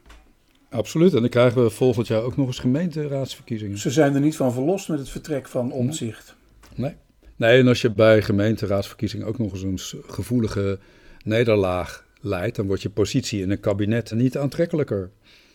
Absoluut. 0.68 1.14
En 1.14 1.20
dan 1.20 1.30
krijgen 1.30 1.62
we 1.62 1.70
volgend 1.70 2.06
jaar 2.06 2.22
ook 2.22 2.36
nog 2.36 2.46
eens 2.46 2.58
gemeenteraadsverkiezingen. 2.58 3.78
Ze 3.78 3.90
zijn 3.90 4.14
er 4.14 4.20
niet 4.20 4.36
van 4.36 4.52
verlost 4.52 4.88
met 4.88 4.98
het 4.98 5.08
vertrek 5.08 5.48
van 5.48 5.72
Omtzigt. 5.72 6.34
Nee. 6.74 6.94
Nee, 7.36 7.60
en 7.60 7.68
als 7.68 7.80
je 7.80 7.90
bij 7.90 8.22
gemeenteraadsverkiezingen 8.22 9.26
ook 9.26 9.38
nog 9.38 9.52
eens 9.52 9.92
een 9.92 10.02
gevoelige 10.06 10.78
nederlaag 11.24 12.04
leidt, 12.20 12.56
dan 12.56 12.66
wordt 12.66 12.82
je 12.82 12.90
positie 12.90 13.42
in 13.42 13.50
een 13.50 13.60
kabinet 13.60 14.12
niet 14.12 14.38
aantrekkelijker. 14.38 15.10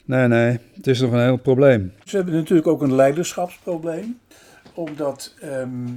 Nee, 0.06 0.28
nee, 0.28 0.60
het 0.74 0.88
is 0.88 1.02
nog 1.02 1.12
een 1.12 1.24
heel 1.24 1.38
probleem. 1.38 1.93
Ze 2.06 2.15
hebben 2.15 2.34
natuurlijk 2.34 2.67
ook 2.67 2.82
een 2.82 2.95
leiderschapsprobleem. 2.95 4.19
Omdat 4.74 5.36
ehm, 5.39 5.88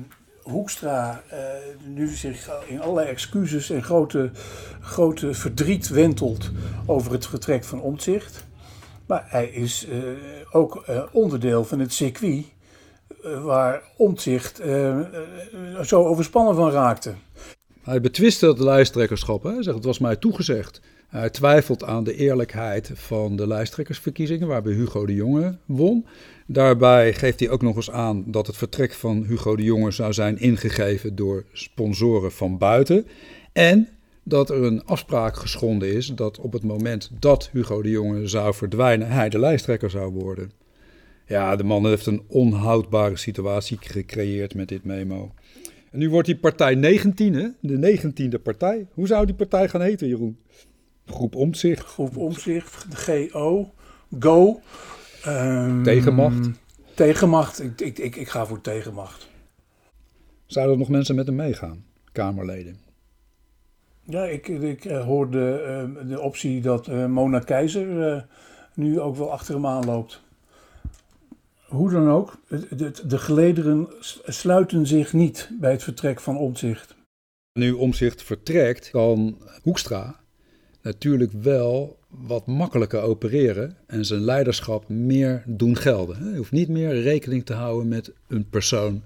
Hoekstra 0.45 1.23
eh, 1.29 1.39
nu 1.85 2.09
zich 2.09 2.51
in 2.67 2.81
allerlei 2.81 3.09
excuses 3.09 3.71
en 3.71 3.83
grote, 3.83 4.31
grote 4.81 5.35
verdriet 5.35 5.89
wentelt 5.89 6.51
over 6.87 7.13
het 7.13 7.27
vertrek 7.27 7.65
van 7.65 7.81
Omtzigt. 7.81 8.45
Maar 9.07 9.25
hij 9.27 9.47
is 9.47 9.87
eh, 9.87 9.99
ook 10.51 10.83
eh, 10.87 11.03
onderdeel 11.13 11.65
van 11.65 11.79
het 11.79 11.93
circuit 11.93 12.45
waar 13.43 13.83
Omtzigt 13.97 14.61
zo 15.83 16.05
overspannen 16.05 16.55
van 16.55 16.71
raakte. 16.71 17.15
Hij 17.83 18.01
betwist 18.01 18.41
het 18.41 18.59
lijsttrekkerschap. 18.59 19.43
Hè? 19.43 19.53
Hij 19.53 19.63
zegt, 19.63 19.77
het 19.77 19.85
was 19.85 19.99
mij 19.99 20.17
toegezegd. 20.17 20.81
Hij 21.09 21.31
twijfelt 21.31 21.85
aan 21.85 22.05
de 22.05 22.15
eerlijkheid 22.15 22.91
van 22.95 23.37
de 23.37 23.47
lijsttrekkersverkiezingen, 23.47 24.49
waarbij 24.49 24.73
Hugo 24.73 25.07
de 25.07 25.15
Jonge 25.15 25.57
won. 25.65 26.07
Daarbij 26.47 27.13
geeft 27.13 27.41
hij 27.41 27.49
ook 27.49 27.63
nog 27.63 27.77
eens 27.77 27.91
aan 27.91 28.25
dat 28.27 28.47
het 28.47 28.57
vertrek 28.57 28.93
van 28.93 29.25
Hugo 29.25 29.57
de 29.57 29.63
Jonge 29.63 29.91
zou 29.91 30.13
zijn 30.13 30.39
ingegeven 30.39 31.17
door 31.17 31.45
sponsoren 31.53 32.33
van 32.33 32.59
buiten. 32.59 33.07
En 33.53 33.89
dat 34.23 34.51
er 34.51 34.63
een 34.63 34.85
afspraak 34.85 35.37
geschonden 35.37 35.95
is 35.95 36.07
dat 36.07 36.39
op 36.39 36.53
het 36.53 36.63
moment 36.63 37.11
dat 37.19 37.49
Hugo 37.53 37.83
de 37.83 37.91
Jonge 37.91 38.27
zou 38.27 38.55
verdwijnen, 38.55 39.09
hij 39.09 39.29
de 39.29 39.39
lijsttrekker 39.39 39.91
zou 39.91 40.13
worden. 40.13 40.53
Ja, 41.27 41.57
de 41.57 41.65
man 41.65 41.87
heeft 41.87 42.07
een 42.07 42.23
onhoudbare 42.27 43.17
situatie 43.17 43.79
gecreëerd 43.81 44.55
met 44.55 44.69
dit 44.69 44.85
memo. 44.85 45.33
En 45.91 45.99
nu 45.99 46.11
wordt 46.11 46.27
die 46.27 46.37
partij 46.37 46.75
19, 46.75 47.35
hè? 47.35 47.49
de 47.61 47.99
19e 47.99 48.43
partij. 48.43 48.87
Hoe 48.93 49.07
zou 49.07 49.27
die 49.27 49.35
partij 49.35 49.69
gaan 49.69 49.81
heten, 49.81 50.09
Jeroen? 50.09 50.39
Groep 51.07 51.35
Omtzigt. 51.35 51.85
Groep 51.85 52.17
Omzicht, 52.17 52.87
GO, 52.95 53.73
Go. 54.19 54.61
Ehm, 55.25 55.83
Tegenmacht. 55.83 56.49
Tegenmacht. 56.95 57.63
Ik, 57.63 57.81
ik, 57.81 57.99
ik, 57.99 58.17
ik 58.17 58.29
ga 58.29 58.47
voor 58.47 58.61
tegenmacht. 58.61 59.29
Zouden 60.47 60.75
er 60.75 60.81
nog 60.81 60.89
mensen 60.89 61.15
met 61.15 61.27
hem 61.27 61.37
meegaan? 61.37 61.85
Kamerleden. 62.13 62.79
Ja, 64.03 64.25
ik, 64.25 64.49
ik 64.49 64.85
eh, 64.85 65.05
hoorde 65.05 65.53
eh, 65.61 66.09
de 66.09 66.21
optie 66.21 66.61
dat 66.61 66.89
eh, 66.89 67.07
Mona 67.07 67.39
Keizer 67.39 68.13
eh, 68.13 68.23
nu 68.75 69.01
ook 69.01 69.17
wel 69.17 69.33
achter 69.33 69.55
hem 69.55 69.67
aanloopt. 69.67 70.23
Hoe 71.67 71.91
dan 71.91 72.09
ook, 72.11 72.39
het- 72.49 73.03
de 73.11 73.19
gelederen 73.19 73.89
sluiten 74.25 74.87
zich 74.87 75.13
niet 75.13 75.51
bij 75.61 75.71
het 75.71 75.83
vertrek 75.83 76.21
van 76.21 76.37
Omtzigt. 76.37 76.95
Nu 77.59 77.73
Omtzigt 77.73 78.23
vertrekt, 78.23 78.91
kan 78.91 79.39
Hoekstra 79.63 80.21
natuurlijk 80.83 81.33
wel 81.33 81.99
wat 82.23 82.47
makkelijker 82.47 83.01
opereren 83.01 83.77
en 83.87 84.05
zijn 84.05 84.21
leiderschap 84.21 84.89
meer 84.89 85.43
doen 85.47 85.77
gelden. 85.77 86.17
Hij 86.17 86.37
hoeft 86.37 86.53
niet 86.53 86.69
meer 86.69 87.01
rekening 87.03 87.45
te 87.45 87.55
houden 87.55 87.89
met 87.89 88.13
een 88.29 88.49
persoon 88.49 89.03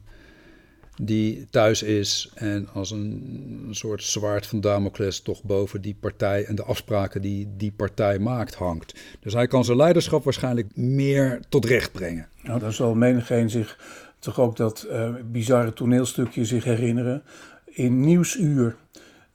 die 1.02 1.46
thuis 1.50 1.82
is 1.82 2.30
en 2.34 2.68
als 2.72 2.90
een, 2.90 3.68
soort 3.70 4.02
zwaard 4.02 4.46
van 4.46 4.60
Damocles 4.60 5.20
toch 5.20 5.42
boven 5.42 5.80
die 5.80 5.96
partij 6.00 6.44
en 6.44 6.54
de 6.54 6.62
afspraken 6.62 7.22
die 7.22 7.48
die 7.56 7.72
partij 7.72 8.18
maakt 8.18 8.54
hangt. 8.54 8.94
Dus 9.20 9.32
hij 9.32 9.46
kan 9.46 9.64
zijn 9.64 9.76
leiderschap 9.76 10.24
waarschijnlijk 10.24 10.76
meer 10.76 11.40
tot 11.48 11.64
recht 11.64 11.92
brengen. 11.92 12.28
Nou, 12.42 12.58
dan 12.60 12.72
zal 12.72 12.94
menigeen 12.94 13.50
zich 13.50 13.78
toch 14.18 14.40
ook 14.40 14.56
dat 14.56 14.86
uh, 14.90 15.10
bizarre 15.30 15.72
toneelstukje 15.72 16.44
zich 16.44 16.64
herinneren. 16.64 17.22
In 17.64 18.00
Nieuwsuur, 18.00 18.76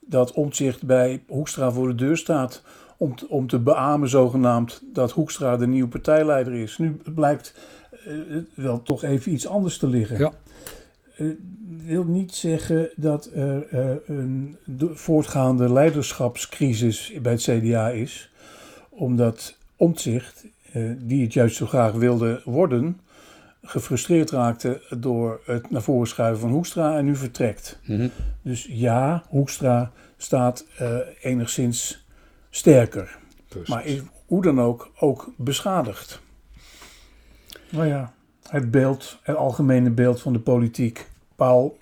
dat 0.00 0.32
Omtzigt 0.32 0.82
bij 0.82 1.22
Hoekstra 1.26 1.70
voor 1.70 1.88
de 1.88 1.94
deur 1.94 2.16
staat 2.16 2.62
om, 3.04 3.16
te, 3.16 3.28
om 3.28 3.46
te 3.46 3.58
beamen 3.58 4.08
zogenaamd 4.08 4.82
dat 4.92 5.10
Hoekstra 5.10 5.56
de 5.56 5.66
nieuwe 5.66 5.88
partijleider 5.88 6.54
is. 6.54 6.78
Nu 6.78 7.00
blijkt 7.14 7.54
uh, 8.08 8.42
wel 8.54 8.82
toch 8.82 9.02
even 9.02 9.32
iets 9.32 9.46
anders 9.46 9.78
te 9.78 9.86
liggen. 9.86 10.18
Ja. 10.18 10.32
Uh, 11.18 11.34
wil 11.86 12.04
niet 12.04 12.34
zeggen 12.34 12.90
dat 12.96 13.30
er 13.34 13.66
uh, 13.72 13.90
een 14.06 14.56
voortgaande 14.92 15.72
leiderschapscrisis 15.72 17.12
bij 17.22 17.32
het 17.32 17.42
CDA 17.42 17.88
is, 17.90 18.30
omdat 18.88 19.56
Omtzigt, 19.76 20.46
die 20.98 21.22
het 21.22 21.32
juist 21.32 21.56
zo 21.56 21.66
graag 21.66 21.92
wilde 21.92 22.40
worden, 22.44 23.00
gefrustreerd 23.62 24.30
raakte 24.30 24.82
door 24.98 25.40
het 25.44 25.70
naar 25.70 25.82
voren 25.82 26.08
schuiven 26.08 26.40
van 26.40 26.50
Hoekstra 26.50 26.96
en 26.96 27.04
nu 27.04 27.16
vertrekt. 27.16 27.78
Mm 27.84 27.96
-hmm. 27.96 28.10
Dus 28.42 28.66
ja, 28.70 29.24
Hoekstra 29.28 29.92
staat 30.16 30.66
enigszins 31.20 32.03
sterker. 32.56 33.18
Precies. 33.48 33.68
Maar 33.68 33.86
is 33.86 34.00
hoe 34.26 34.42
dan 34.42 34.60
ook 34.60 34.90
ook 34.98 35.32
beschadigd. 35.36 36.20
Nou 37.70 37.86
ja, 37.86 38.14
het 38.48 38.70
beeld, 38.70 39.18
het 39.22 39.36
algemene 39.36 39.90
beeld 39.90 40.20
van 40.20 40.32
de 40.32 40.38
politiek. 40.38 41.06
Paul. 41.36 41.78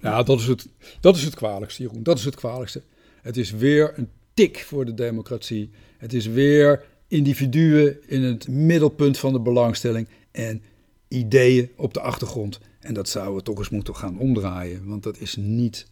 Ja, 0.00 0.22
dat 0.22 0.40
is 0.40 0.46
het, 0.46 0.68
dat 1.00 1.16
is 1.16 1.24
het 1.24 1.34
kwalijkste, 1.34 1.82
Jeroen. 1.82 2.02
Dat 2.02 2.18
is 2.18 2.24
het 2.24 2.34
kwalijkste. 2.34 2.82
Het 3.22 3.36
is 3.36 3.50
weer 3.50 3.92
een 3.96 4.08
tik 4.34 4.64
voor 4.66 4.84
de 4.84 4.94
democratie. 4.94 5.70
Het 5.98 6.12
is 6.12 6.26
weer 6.26 6.84
individuen 7.08 8.08
in 8.08 8.22
het 8.22 8.48
middelpunt 8.48 9.18
van 9.18 9.32
de 9.32 9.40
belangstelling 9.40 10.08
en 10.30 10.62
ideeën 11.08 11.70
op 11.76 11.94
de 11.94 12.00
achtergrond. 12.00 12.60
En 12.80 12.94
dat 12.94 13.08
zouden 13.08 13.34
we 13.34 13.42
toch 13.42 13.58
eens 13.58 13.68
moeten 13.68 13.96
gaan 13.96 14.18
omdraaien, 14.18 14.86
want 14.86 15.02
dat 15.02 15.18
is 15.18 15.36
niet, 15.36 15.86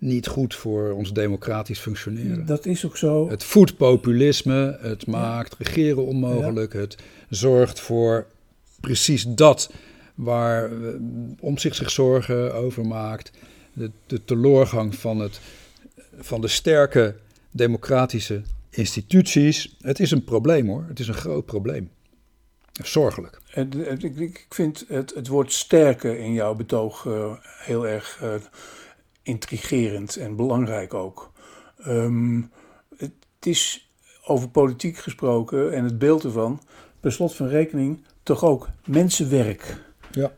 niet 0.00 0.26
goed 0.26 0.54
voor 0.54 0.92
ons 0.92 1.12
democratisch 1.12 1.78
functioneren. 1.78 2.46
Dat 2.46 2.66
is 2.66 2.86
ook 2.86 2.96
zo. 2.96 3.28
Het 3.28 3.44
voedt 3.44 3.76
populisme, 3.76 4.78
het 4.80 5.06
maakt 5.06 5.54
ja. 5.58 5.64
regeren 5.64 6.06
onmogelijk, 6.06 6.72
ja. 6.72 6.78
het 6.78 6.96
zorgt 7.28 7.80
voor 7.80 8.26
precies 8.80 9.26
dat 9.28 9.72
waar 10.14 10.70
om 11.40 11.58
zich 11.58 11.74
zich 11.74 11.90
zorgen 11.90 12.54
over 12.54 12.86
maakt. 12.86 13.30
De, 13.72 13.90
de 14.06 14.24
teleurgang 14.24 14.94
van, 14.94 15.18
het, 15.18 15.40
van 16.18 16.40
de 16.40 16.48
sterke 16.48 17.14
democratische 17.50 18.42
instituties. 18.70 19.76
Het 19.80 20.00
is 20.00 20.10
een 20.10 20.24
probleem 20.24 20.68
hoor, 20.68 20.84
het 20.88 20.98
is 20.98 21.08
een 21.08 21.14
groot 21.14 21.46
probleem. 21.46 21.90
Zorgelijk. 22.82 23.38
Ik, 23.54 24.02
ik 24.16 24.46
vind 24.48 24.84
het, 24.88 25.14
het 25.14 25.28
woord 25.28 25.52
sterke 25.52 26.18
in 26.18 26.32
jouw 26.32 26.54
betoog 26.54 27.04
uh, 27.04 27.32
heel 27.42 27.86
erg 27.86 28.20
uh, 28.22 28.34
intrigerend 29.30 30.16
en 30.16 30.36
belangrijk 30.36 30.94
ook. 30.94 31.32
Um, 31.86 32.50
het 32.96 33.46
is 33.46 33.90
over 34.24 34.48
politiek 34.48 34.96
gesproken 34.96 35.72
en 35.72 35.84
het 35.84 35.98
beeld 35.98 36.24
ervan, 36.24 36.60
per 37.00 37.12
slot 37.12 37.34
van 37.34 37.46
rekening, 37.46 38.04
toch 38.22 38.44
ook 38.44 38.68
mensenwerk. 38.84 39.76
Ja. 40.10 40.32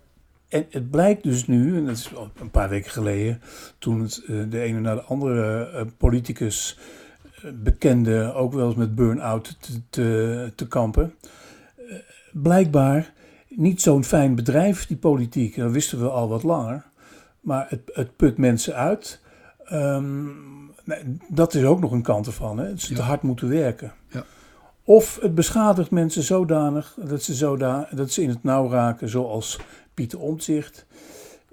En 0.49 0.67
het 0.71 0.91
blijkt 0.91 1.23
dus 1.23 1.47
nu, 1.47 1.77
en 1.77 1.87
dat 1.87 1.97
is 1.97 2.11
een 2.41 2.51
paar 2.51 2.69
weken 2.69 2.91
geleden, 2.91 3.41
toen 3.79 4.01
het 4.01 4.23
uh, 4.27 4.51
de 4.51 4.61
ene 4.61 4.81
na 4.81 4.95
de 4.95 5.03
andere 5.03 5.71
uh, 5.73 5.81
politicus 5.97 6.79
uh, 7.45 7.51
bekende, 7.55 8.33
ook 8.35 8.53
wel 8.53 8.67
eens 8.67 8.77
met 8.77 8.95
burn-out 8.95 9.57
te, 9.61 9.81
te, 9.91 10.53
te 10.55 10.69
kampen, 10.69 11.15
blijkbaar 12.33 13.13
niet 13.49 13.83
zo'n 13.83 14.05
fijn 14.05 14.35
bedrijf, 14.35 14.87
die 14.87 14.97
politiek. 14.97 15.57
Dat 15.57 15.73
wisten 15.73 16.01
we 16.01 16.09
al 16.09 16.29
wat 16.29 16.43
langer. 16.43 16.85
Maar 17.43 17.67
het, 17.69 17.81
het 17.93 18.17
put 18.17 18.39
mensen 18.39 18.75
uit. 18.75 19.21
Um, 19.73 20.71
nee, 20.85 20.99
dat 21.29 21.55
is 21.55 21.65
ook 21.65 21.81
nog 21.81 21.93
een 21.93 22.03
kant 22.03 22.27
ervan. 22.27 22.59
Hè? 22.59 22.77
Ze 22.79 22.91
ja. 22.91 22.97
te 22.97 23.03
hard 23.03 23.23
moeten 23.23 23.49
werken. 23.49 23.93
Ja. 24.09 24.25
Of 24.85 25.19
het 25.21 25.35
beschadigt 25.35 25.91
mensen 25.91 26.23
zodanig 26.23 26.97
dat 27.01 27.23
ze, 27.23 27.35
zodanig, 27.35 27.89
dat 27.89 28.11
ze 28.11 28.23
in 28.23 28.29
het 28.29 28.43
nauw 28.43 28.71
raken, 28.71 29.09
zoals 29.09 29.59
Pieter 29.95 30.21
Omtzigt. 30.21 30.87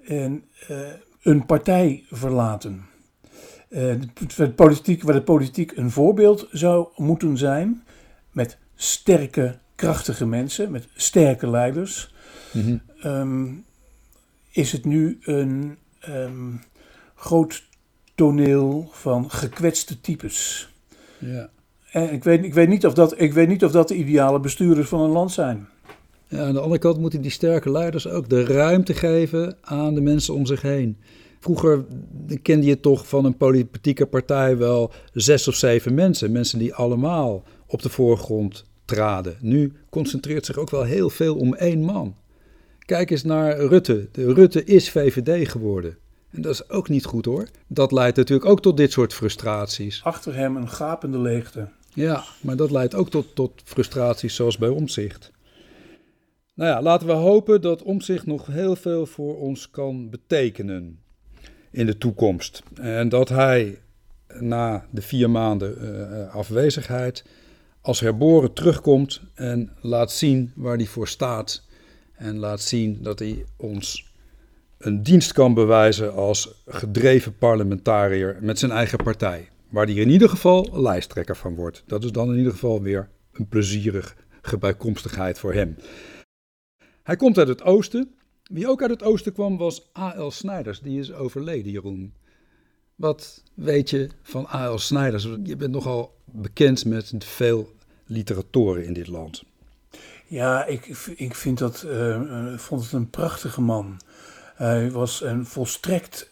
En 0.06 0.44
uh, 0.70 0.78
een 1.22 1.46
partij 1.46 2.04
verlaten. 2.10 2.84
Uh, 3.68 3.94
de 4.36 4.50
politiek, 4.50 5.02
waar 5.02 5.14
de 5.14 5.22
politiek 5.22 5.76
een 5.76 5.90
voorbeeld 5.90 6.48
zou 6.50 6.88
moeten 6.96 7.36
zijn. 7.36 7.82
Met 8.30 8.58
sterke 8.74 9.58
krachtige 9.74 10.26
mensen, 10.26 10.70
met 10.70 10.88
sterke 10.94 11.50
leiders, 11.50 12.14
mm 12.52 12.62
-hmm. 12.62 13.10
um, 13.10 13.64
is 14.50 14.72
het 14.72 14.84
nu 14.84 15.18
een 15.20 15.76
um, 16.08 16.60
groot 17.14 17.62
toneel 18.14 18.88
van 18.92 19.30
gekwetste 19.30 20.00
types. 20.00 20.70
Ja. 21.18 21.50
En 21.90 22.12
ik 22.12 22.24
weet, 22.24 22.44
ik, 22.44 22.54
weet 22.54 22.68
niet 22.68 22.86
of 22.86 22.94
dat, 22.94 23.20
ik 23.20 23.32
weet 23.32 23.48
niet 23.48 23.64
of 23.64 23.72
dat 23.72 23.88
de 23.88 23.94
ideale 23.94 24.40
bestuurders 24.40 24.88
van 24.88 25.00
een 25.00 25.10
land 25.10 25.32
zijn. 25.32 25.68
Ja, 26.28 26.46
aan 26.46 26.52
de 26.52 26.60
andere 26.60 26.80
kant 26.80 26.98
moeten 26.98 27.20
die 27.20 27.30
sterke 27.30 27.70
leiders 27.70 28.08
ook 28.08 28.28
de 28.28 28.44
ruimte 28.44 28.94
geven 28.94 29.56
aan 29.60 29.94
de 29.94 30.00
mensen 30.00 30.34
om 30.34 30.46
zich 30.46 30.62
heen. 30.62 30.96
Vroeger 31.40 31.84
kende 32.42 32.66
je 32.66 32.80
toch 32.80 33.08
van 33.08 33.24
een 33.24 33.36
politieke 33.36 34.06
partij 34.06 34.56
wel 34.56 34.92
zes 35.12 35.48
of 35.48 35.54
zeven 35.54 35.94
mensen. 35.94 36.32
Mensen 36.32 36.58
die 36.58 36.74
allemaal 36.74 37.42
op 37.66 37.82
de 37.82 37.88
voorgrond 37.88 38.64
traden. 38.84 39.36
Nu 39.40 39.72
concentreert 39.90 40.46
zich 40.46 40.56
ook 40.56 40.70
wel 40.70 40.82
heel 40.82 41.10
veel 41.10 41.36
om 41.36 41.54
één 41.54 41.82
man. 41.82 42.14
Kijk 42.90 43.10
eens 43.10 43.24
naar 43.24 43.58
Rutte. 43.58 44.08
De 44.12 44.32
Rutte 44.32 44.64
is 44.64 44.90
VVD 44.90 45.48
geworden. 45.48 45.96
En 46.30 46.42
dat 46.42 46.52
is 46.52 46.68
ook 46.70 46.88
niet 46.88 47.04
goed 47.04 47.24
hoor. 47.24 47.48
Dat 47.66 47.92
leidt 47.92 48.16
natuurlijk 48.16 48.48
ook 48.48 48.62
tot 48.62 48.76
dit 48.76 48.92
soort 48.92 49.14
frustraties. 49.14 50.04
Achter 50.04 50.34
hem 50.34 50.56
een 50.56 50.68
gapende 50.68 51.18
leegte. 51.18 51.68
Ja, 51.94 52.24
maar 52.40 52.56
dat 52.56 52.70
leidt 52.70 52.94
ook 52.94 53.10
tot, 53.10 53.34
tot 53.34 53.52
frustraties 53.64 54.34
zoals 54.34 54.58
bij 54.58 54.68
Omzicht. 54.68 55.32
Nou 56.54 56.70
ja, 56.70 56.82
laten 56.82 57.06
we 57.06 57.12
hopen 57.12 57.60
dat 57.60 57.82
Omzicht 57.82 58.26
nog 58.26 58.46
heel 58.46 58.76
veel 58.76 59.06
voor 59.06 59.38
ons 59.38 59.70
kan 59.70 60.10
betekenen 60.10 60.98
in 61.70 61.86
de 61.86 61.98
toekomst. 61.98 62.62
En 62.74 63.08
dat 63.08 63.28
hij 63.28 63.78
na 64.38 64.86
de 64.90 65.02
vier 65.02 65.30
maanden 65.30 65.76
uh, 65.82 66.34
afwezigheid 66.34 67.24
als 67.80 68.00
herboren 68.00 68.52
terugkomt 68.52 69.20
en 69.34 69.70
laat 69.80 70.12
zien 70.12 70.52
waar 70.54 70.76
hij 70.76 70.86
voor 70.86 71.08
staat. 71.08 71.68
En 72.20 72.38
laat 72.38 72.60
zien 72.60 72.98
dat 73.02 73.18
hij 73.18 73.44
ons 73.56 74.12
een 74.78 75.02
dienst 75.02 75.32
kan 75.32 75.54
bewijzen 75.54 76.14
als 76.14 76.62
gedreven 76.66 77.36
parlementariër 77.36 78.38
met 78.40 78.58
zijn 78.58 78.70
eigen 78.70 78.98
partij. 79.04 79.48
Waar 79.68 79.86
hij 79.86 79.94
in 79.94 80.10
ieder 80.10 80.28
geval 80.28 80.80
lijsttrekker 80.80 81.36
van 81.36 81.54
wordt. 81.54 81.82
Dat 81.86 82.04
is 82.04 82.12
dan 82.12 82.30
in 82.30 82.36
ieder 82.36 82.52
geval 82.52 82.82
weer 82.82 83.08
een 83.32 83.48
plezierige 83.48 84.14
bijkomstigheid 84.58 85.38
voor 85.38 85.52
hem. 85.52 85.76
Hij 87.02 87.16
komt 87.16 87.38
uit 87.38 87.48
het 87.48 87.62
oosten. 87.62 88.14
Wie 88.42 88.68
ook 88.68 88.82
uit 88.82 88.90
het 88.90 89.02
oosten 89.02 89.32
kwam 89.32 89.56
was 89.56 89.90
A.L. 89.98 90.30
Snijders. 90.30 90.80
Die 90.80 90.98
is 90.98 91.12
overleden, 91.12 91.72
Jeroen. 91.72 92.14
Wat 92.94 93.42
weet 93.54 93.90
je 93.90 94.08
van 94.22 94.46
A.L. 94.54 94.78
Snijders? 94.78 95.28
Je 95.44 95.56
bent 95.56 95.72
nogal 95.72 96.14
bekend 96.24 96.84
met 96.84 97.12
veel 97.18 97.72
literatoren 98.06 98.84
in 98.84 98.92
dit 98.92 99.06
land. 99.06 99.42
Ja, 100.30 100.64
ik, 100.64 100.86
ik 101.16 101.34
vind 101.34 101.58
dat, 101.58 101.84
uh, 101.86 102.58
vond 102.58 102.82
het 102.82 102.92
een 102.92 103.10
prachtige 103.10 103.60
man. 103.60 104.00
Hij 104.54 104.90
was 104.90 105.22
een 105.22 105.46
volstrekt 105.46 106.30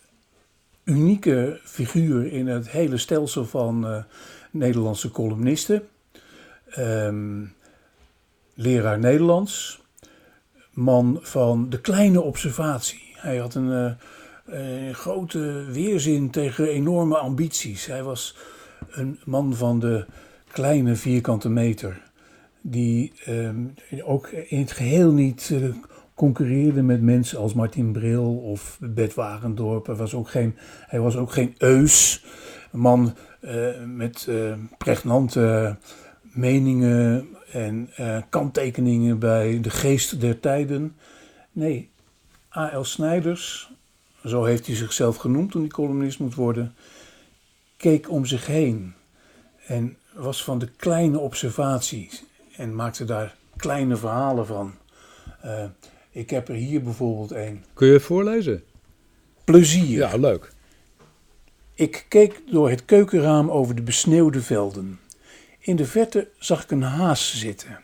unieke 0.84 1.60
figuur 1.64 2.32
in 2.32 2.46
het 2.46 2.70
hele 2.70 2.96
stelsel 2.96 3.46
van 3.46 3.90
uh, 3.90 4.02
Nederlandse 4.50 5.10
columnisten. 5.10 5.88
Um, 6.78 7.54
leraar 8.54 8.98
Nederlands, 8.98 9.82
man 10.70 11.18
van 11.22 11.70
de 11.70 11.80
kleine 11.80 12.20
observatie. 12.20 13.12
Hij 13.14 13.36
had 13.36 13.54
een 13.54 13.96
grote 14.94 15.64
weerzin 15.70 16.30
tegen 16.30 16.68
enorme 16.68 17.16
ambities. 17.16 17.86
Hij 17.86 18.02
was 18.02 18.36
een 18.90 19.18
man 19.24 19.54
van 19.54 19.80
de 19.80 20.06
kleine 20.52 20.96
vierkante 20.96 21.48
meter. 21.48 22.06
Die 22.60 23.12
um, 23.28 23.74
ook 24.04 24.28
in 24.28 24.58
het 24.58 24.72
geheel 24.72 25.12
niet 25.12 25.50
uh, 25.52 25.74
concurreerde 26.14 26.82
met 26.82 27.02
mensen 27.02 27.38
als 27.38 27.54
Martin 27.54 27.92
Bril 27.92 28.36
of 28.36 28.78
Bert 28.80 29.14
Wagendorp. 29.14 29.86
Hij 29.86 29.94
was 29.94 30.14
ook 30.14 30.28
geen, 30.28 30.56
hij 30.86 31.00
was 31.00 31.16
ook 31.16 31.32
geen 31.32 31.54
eus. 31.58 32.24
Een 32.72 32.80
man 32.80 33.14
uh, 33.40 33.84
met 33.84 34.26
uh, 34.28 34.52
pregnante 34.78 35.76
meningen 36.22 37.28
en 37.52 37.90
kanttekeningen 38.28 39.18
bij 39.18 39.60
de 39.60 39.70
geest 39.70 40.20
der 40.20 40.40
tijden. 40.40 40.96
Nee, 41.52 41.90
A.L. 42.56 42.84
Snijders 42.84 43.70
zo 44.24 44.44
heeft 44.44 44.66
hij 44.66 44.76
zichzelf 44.76 45.16
genoemd 45.16 45.50
toen 45.50 45.60
hij 45.60 45.70
columnist 45.70 46.18
moet 46.18 46.34
worden, 46.34 46.74
keek 47.76 48.10
om 48.10 48.26
zich 48.26 48.46
heen 48.46 48.94
en 49.66 49.96
was 50.14 50.44
van 50.44 50.58
de 50.58 50.68
kleine 50.76 51.18
observaties 51.18 52.24
en 52.58 52.74
maakte 52.74 53.04
daar 53.04 53.36
kleine 53.56 53.96
verhalen 53.96 54.46
van. 54.46 54.74
Uh, 55.44 55.64
ik 56.10 56.30
heb 56.30 56.48
er 56.48 56.54
hier 56.54 56.82
bijvoorbeeld 56.82 57.30
een. 57.30 57.64
Kun 57.74 57.88
je 57.88 58.00
voorlezen? 58.00 58.62
Plezier. 59.44 59.98
Ja, 59.98 60.16
leuk. 60.16 60.52
Ik 61.74 62.06
keek 62.08 62.42
door 62.50 62.70
het 62.70 62.84
keukenraam 62.84 63.50
over 63.50 63.74
de 63.74 63.82
besneeuwde 63.82 64.42
velden. 64.42 65.00
In 65.58 65.76
de 65.76 65.84
verte 65.84 66.28
zag 66.38 66.62
ik 66.62 66.70
een 66.70 66.82
haas 66.82 67.38
zitten. 67.38 67.80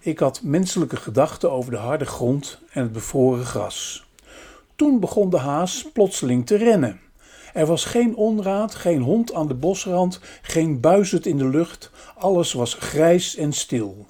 Ik 0.00 0.18
had 0.18 0.42
menselijke 0.42 0.96
gedachten 0.96 1.52
over 1.52 1.70
de 1.70 1.76
harde 1.76 2.04
grond 2.04 2.58
en 2.70 2.82
het 2.82 2.92
bevroren 2.92 3.44
gras. 3.44 4.06
Toen 4.76 5.00
begon 5.00 5.30
de 5.30 5.38
haas 5.38 5.90
plotseling 5.92 6.46
te 6.46 6.56
rennen. 6.56 7.00
Er 7.54 7.66
was 7.66 7.84
geen 7.84 8.16
onraad, 8.16 8.74
geen 8.74 9.00
hond 9.00 9.32
aan 9.34 9.48
de 9.48 9.54
bosrand, 9.54 10.20
geen 10.42 10.80
buizerd 10.80 11.26
in 11.26 11.38
de 11.38 11.48
lucht. 11.48 11.90
Alles 12.16 12.52
was 12.52 12.74
grijs 12.74 13.36
en 13.36 13.52
stil. 13.52 14.06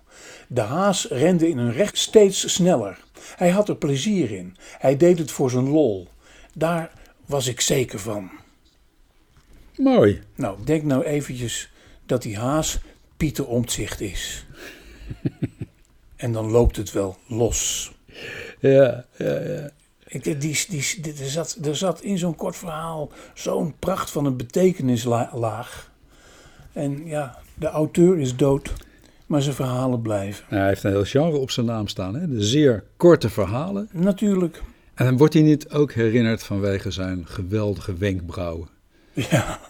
De 0.48 0.60
haas 0.60 1.08
rende 1.08 1.48
in 1.48 1.58
een 1.58 1.72
recht 1.72 1.98
steeds 1.98 2.54
sneller. 2.54 2.98
Hij 3.36 3.50
had 3.50 3.68
er 3.68 3.76
plezier 3.76 4.30
in. 4.30 4.56
Hij 4.78 4.96
deed 4.96 5.18
het 5.18 5.30
voor 5.30 5.50
zijn 5.50 5.68
lol. 5.68 6.08
Daar 6.54 6.92
was 7.26 7.46
ik 7.46 7.60
zeker 7.60 7.98
van. 7.98 8.30
Mooi. 9.76 10.22
Nou, 10.34 10.64
denk 10.64 10.82
nou 10.82 11.04
eventjes 11.04 11.72
dat 12.06 12.22
die 12.22 12.38
haas 12.38 12.78
Pieter 13.16 13.46
Omtzigt 13.46 14.00
is. 14.00 14.46
en 16.16 16.32
dan 16.32 16.50
loopt 16.50 16.76
het 16.76 16.92
wel 16.92 17.16
los. 17.26 17.92
Ja, 18.60 19.04
ja, 19.16 19.40
ja. 19.40 19.70
Ik, 20.14 20.24
die, 20.24 20.36
die, 20.68 21.00
die, 21.00 21.12
er, 21.20 21.30
zat, 21.30 21.58
er 21.62 21.76
zat 21.76 22.00
in 22.00 22.18
zo'n 22.18 22.34
kort 22.34 22.56
verhaal 22.56 23.10
zo'n 23.34 23.74
pracht 23.78 24.10
van 24.10 24.24
een 24.24 24.36
betekenislaag. 24.36 25.90
En 26.72 27.06
ja, 27.06 27.38
de 27.54 27.66
auteur 27.66 28.18
is 28.18 28.36
dood, 28.36 28.72
maar 29.26 29.42
zijn 29.42 29.54
verhalen 29.54 30.02
blijven. 30.02 30.44
hij 30.48 30.66
heeft 30.66 30.84
een 30.84 30.90
heel 30.90 31.04
genre 31.04 31.36
op 31.36 31.50
zijn 31.50 31.66
naam 31.66 31.88
staan, 31.88 32.14
hè? 32.14 32.28
de 32.28 32.42
zeer 32.42 32.84
korte 32.96 33.28
verhalen. 33.28 33.88
Natuurlijk. 33.92 34.62
En 34.94 35.04
dan 35.04 35.16
wordt 35.16 35.34
hij 35.34 35.42
niet 35.42 35.70
ook 35.70 35.92
herinnerd 35.92 36.42
vanwege 36.42 36.90
zijn 36.90 37.26
geweldige 37.26 37.94
wenkbrauwen. 37.94 38.68
Ja. 39.12 39.60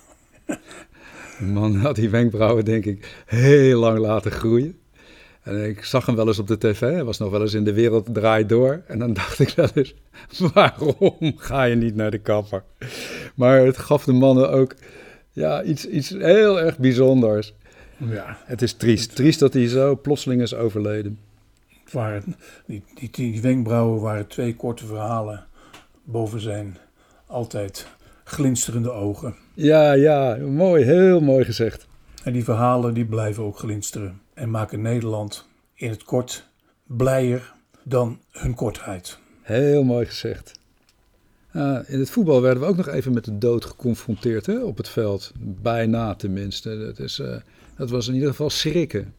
De 1.39 1.45
man 1.59 1.77
had 1.77 1.97
die 1.97 2.11
wenkbrauwen, 2.11 2.65
denk 2.65 2.85
ik, 2.85 3.23
heel 3.27 3.81
lang 3.81 3.99
laten 3.99 4.31
groeien. 4.31 4.79
En 5.45 5.65
ik 5.69 5.85
zag 5.85 6.07
hem 6.07 6.17
wel 6.17 6.27
eens 6.27 6.39
op 6.39 6.47
de 6.47 6.59
tv, 6.59 6.81
hij 6.81 7.05
was 7.05 7.19
nog 7.19 7.31
wel 7.31 7.41
eens 7.41 7.55
in 7.55 7.65
de 7.65 7.73
wereld 7.73 8.15
draait 8.15 8.49
door. 8.49 8.83
En 8.87 8.99
dan 8.99 9.13
dacht 9.23 9.39
ik 9.39 9.49
wel 9.49 9.69
eens, 9.75 9.95
waarom 10.55 11.33
ga 11.37 11.63
je 11.63 11.75
niet 11.75 11.95
naar 11.95 12.11
de 12.11 12.19
kapper? 12.19 12.63
Maar 13.35 13.61
het 13.61 13.79
gaf 13.79 14.05
de 14.05 14.13
mannen 14.13 14.51
ook 14.51 14.75
ja, 15.33 15.63
iets, 15.63 15.89
iets 15.89 16.09
heel 16.09 16.61
erg 16.61 16.79
bijzonders. 16.79 17.55
Ja. 17.97 18.39
Het 18.45 18.63
is 18.63 18.73
triest. 18.73 19.15
Triest 19.17 19.39
dat 19.39 19.53
hij 19.53 19.69
zo 19.69 19.97
plotseling 19.97 20.43
is 20.43 20.55
overleden. 20.55 21.19
Het 21.85 21.93
waren, 21.93 22.37
die, 22.67 22.83
die, 22.95 23.09
die 23.13 23.41
wenkbrauwen 23.41 24.01
waren 24.01 24.27
twee 24.27 24.57
korte 24.57 24.87
verhalen 24.87 25.47
boven 26.05 26.41
zijn 26.41 26.77
altijd 27.27 27.87
glinsterende 28.25 28.91
ogen. 28.91 29.35
Ja, 29.55 29.93
ja, 29.93 30.37
mooi, 30.37 30.85
heel 30.85 31.21
mooi 31.21 31.45
gezegd. 31.45 31.87
En 32.23 32.33
die 32.33 32.45
verhalen 32.45 32.95
die 32.95 33.05
blijven 33.05 33.45
ook 33.45 33.59
glinsteren 33.59 34.21
en 34.35 34.51
maken 34.51 34.81
Nederland 34.81 35.47
in 35.75 35.91
het 35.91 36.05
kort 36.05 36.49
blijer 36.87 37.55
dan 37.83 38.19
hun 38.31 38.55
kortheid. 38.55 39.19
Heel 39.43 39.85
mooi 39.85 40.07
gezegd. 40.07 40.53
in 41.87 41.99
het 41.99 42.11
voetbal 42.11 42.43
werden 42.43 42.63
we 42.63 42.69
ook 42.69 42.77
nog 42.77 42.89
even 42.89 43.13
met 43.13 43.25
de 43.25 43.39
dood 43.39 43.65
geconfronteerd 43.65 44.47
hè, 44.47 44.59
op 44.63 44.77
het 44.77 44.89
veld. 44.89 45.33
Bijna 45.39 46.15
tenminste. 46.15 46.79
Dat, 46.79 46.99
is, 46.99 47.19
uh, 47.19 47.37
dat 47.77 47.91
was 47.91 48.09
in 48.09 48.15
ieder 48.15 48.29
geval 48.29 48.51
schrikken. 48.51 49.15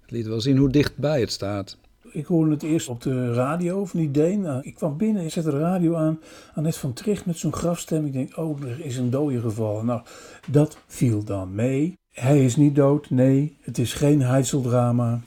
Het 0.00 0.10
liet 0.10 0.26
wel 0.26 0.40
zien 0.40 0.56
hoe 0.56 0.70
dichtbij 0.70 1.20
het 1.20 1.32
staat. 1.32 1.76
Ik 2.10 2.26
hoorde 2.26 2.50
het 2.50 2.62
eerst 2.62 2.88
op 2.88 3.02
de 3.02 3.32
radio 3.32 3.84
van 3.84 4.00
die 4.00 4.10
Deen. 4.10 4.40
Nou, 4.40 4.62
ik 4.62 4.74
kwam 4.74 4.96
binnen, 4.96 5.24
ik 5.24 5.30
zette 5.30 5.50
de 5.50 5.58
radio 5.58 5.94
aan. 5.94 6.20
Annette 6.54 6.78
van 6.78 6.92
Tricht 6.92 7.26
met 7.26 7.38
zo'n 7.38 7.52
grafstem. 7.52 8.06
Ik 8.06 8.12
denk, 8.12 8.36
oh, 8.36 8.62
er 8.62 8.80
is 8.80 8.96
een 8.96 9.10
dode 9.10 9.40
gevallen. 9.40 9.86
Nou, 9.86 10.02
dat 10.50 10.78
viel 10.86 11.24
dan 11.24 11.54
mee. 11.54 11.94
Hij 12.20 12.44
is 12.44 12.56
niet 12.56 12.74
dood, 12.74 13.10
nee. 13.10 13.56
Het 13.60 13.78
is 13.78 13.92
geen 13.92 14.22
heidseldrama. 14.22 15.20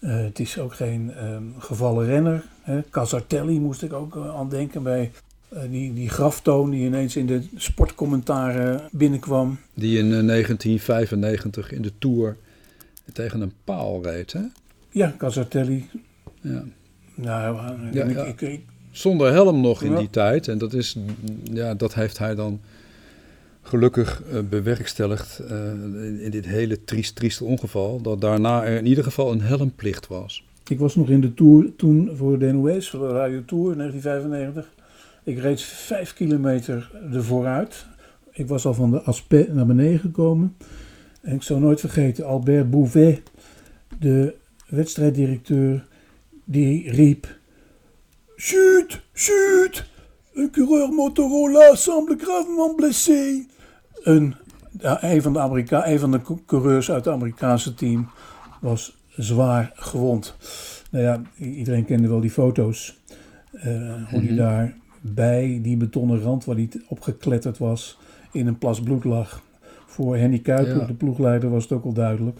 Uh, 0.00 0.16
het 0.16 0.38
is 0.38 0.58
ook 0.58 0.74
geen 0.74 1.12
uh, 1.16 1.36
gevallen 1.58 2.06
renner. 2.06 2.44
Hè. 2.62 2.82
Casartelli 2.90 3.60
moest 3.60 3.82
ik 3.82 3.92
ook 3.92 4.16
uh, 4.16 4.34
aan 4.34 4.48
denken 4.48 4.82
bij 4.82 5.12
uh, 5.52 5.60
die, 5.70 5.94
die 5.94 6.08
graftoon 6.08 6.70
die 6.70 6.84
ineens 6.84 7.16
in 7.16 7.26
de 7.26 7.42
sportcommentaren 7.56 8.88
binnenkwam. 8.92 9.58
Die 9.74 9.98
in 9.98 10.08
1995 10.10 11.72
in 11.72 11.82
de 11.82 11.92
Tour 11.98 12.36
tegen 13.12 13.40
een 13.40 13.52
paal 13.64 14.02
reed, 14.02 14.32
hè? 14.32 14.42
Ja, 14.90 15.14
Casartelli. 15.18 15.90
Ja. 16.40 16.64
Nou, 17.14 17.56
Ja, 17.92 18.04
ik, 18.04 18.16
ja. 18.16 18.24
Ik, 18.24 18.40
ik, 18.40 18.60
Zonder 18.90 19.32
helm 19.32 19.60
nog 19.60 19.82
in 19.82 19.96
die 19.96 20.10
tijd. 20.10 20.48
En 20.48 20.58
dat, 20.58 20.72
is, 20.72 20.96
ja, 21.52 21.74
dat 21.74 21.94
heeft 21.94 22.18
hij 22.18 22.34
dan 22.34 22.60
gelukkig 23.66 24.22
eh, 24.22 24.40
bewerkstelligd 24.48 25.38
eh, 25.38 25.56
in, 26.24 26.30
dit 26.30 26.46
hele 26.46 26.84
triest, 26.84 27.16
trieste 27.16 27.44
ongeval. 27.44 28.00
Dat 28.00 28.20
daarna 28.20 28.64
er 28.64 28.76
in 28.76 28.86
ieder 28.86 29.04
geval 29.04 29.32
een 29.32 29.40
helmplicht 29.40 30.06
was. 30.06 30.44
ik 30.68 30.78
was 30.78 30.94
nog 30.94 31.08
in 31.08 31.20
de 31.20 31.34
Tour 31.34 31.76
toen 31.76 32.10
voor 32.16 32.38
de 32.38 32.52
NOS, 32.52 32.90
voor 32.90 33.08
de 33.08 33.14
Radio 33.14 33.44
Tour 33.44 33.72
in 33.72 33.78
1995. 33.78 34.74
Ik 35.24 35.38
reed 35.38 35.62
vijf 35.62 36.14
kilometer 36.14 36.90
ervoor 37.12 37.46
uit. 37.46 37.86
Ik 38.32 38.48
was 38.48 38.66
al 38.66 38.74
van 38.74 38.90
de 38.90 39.00
Aspet 39.00 39.54
naar 39.54 39.66
beneden 39.66 39.98
gekomen. 39.98 40.56
En 41.20 41.34
ik 41.34 41.42
zal 41.42 41.58
nooit 41.58 41.80
vergeten, 41.80 42.26
Albert 42.26 42.70
Bouvet, 42.70 43.22
de 43.98 44.34
wedstrijddirecteur, 44.68 45.86
die 46.44 46.90
riep... 46.90 47.34
Chut, 48.38 49.00
chut, 49.12 49.84
een 50.34 50.50
coureur 50.50 50.88
Motorola 50.88 51.74
semble 51.74 52.16
gravement 52.18 52.76
blessé. 52.76 53.46
Een, 54.06 54.34
van 55.22 55.32
de 55.32 55.38
Amerika 55.38 55.88
een 55.88 55.98
van 55.98 56.10
de 56.10 56.22
cou- 56.22 56.40
coureurs 56.46 56.90
uit 56.90 57.04
het 57.04 57.14
Amerikaanse 57.14 57.74
team 57.74 58.08
was 58.60 58.96
zwaar 59.16 59.72
gewond. 59.74 60.36
Nou 60.90 61.04
ja, 61.04 61.22
iedereen 61.38 61.84
kende 61.84 62.08
wel 62.08 62.20
die 62.20 62.30
foto's. 62.30 62.98
eh, 63.52 64.10
hoe 64.10 64.20
die 64.20 64.28
Mhm. 64.30 64.36
daar 64.38 64.74
bij 65.00 65.58
die 65.62 65.76
betonnen 65.76 66.20
rand 66.20 66.44
waar 66.44 66.56
hij 66.56 66.68
opgekletterd 66.88 67.58
was, 67.58 67.98
in 68.32 68.46
een 68.46 68.58
plas 68.58 68.80
bloed 68.80 69.04
lag. 69.04 69.42
Voor 69.86 70.16
Henny 70.16 70.38
Kuiper, 70.38 70.76
Ja. 70.76 70.84
de 70.86 70.94
ploegleider, 70.94 71.50
was 71.50 71.62
het 71.62 71.72
ook 71.72 71.84
al 71.84 71.92
duidelijk. 71.92 72.38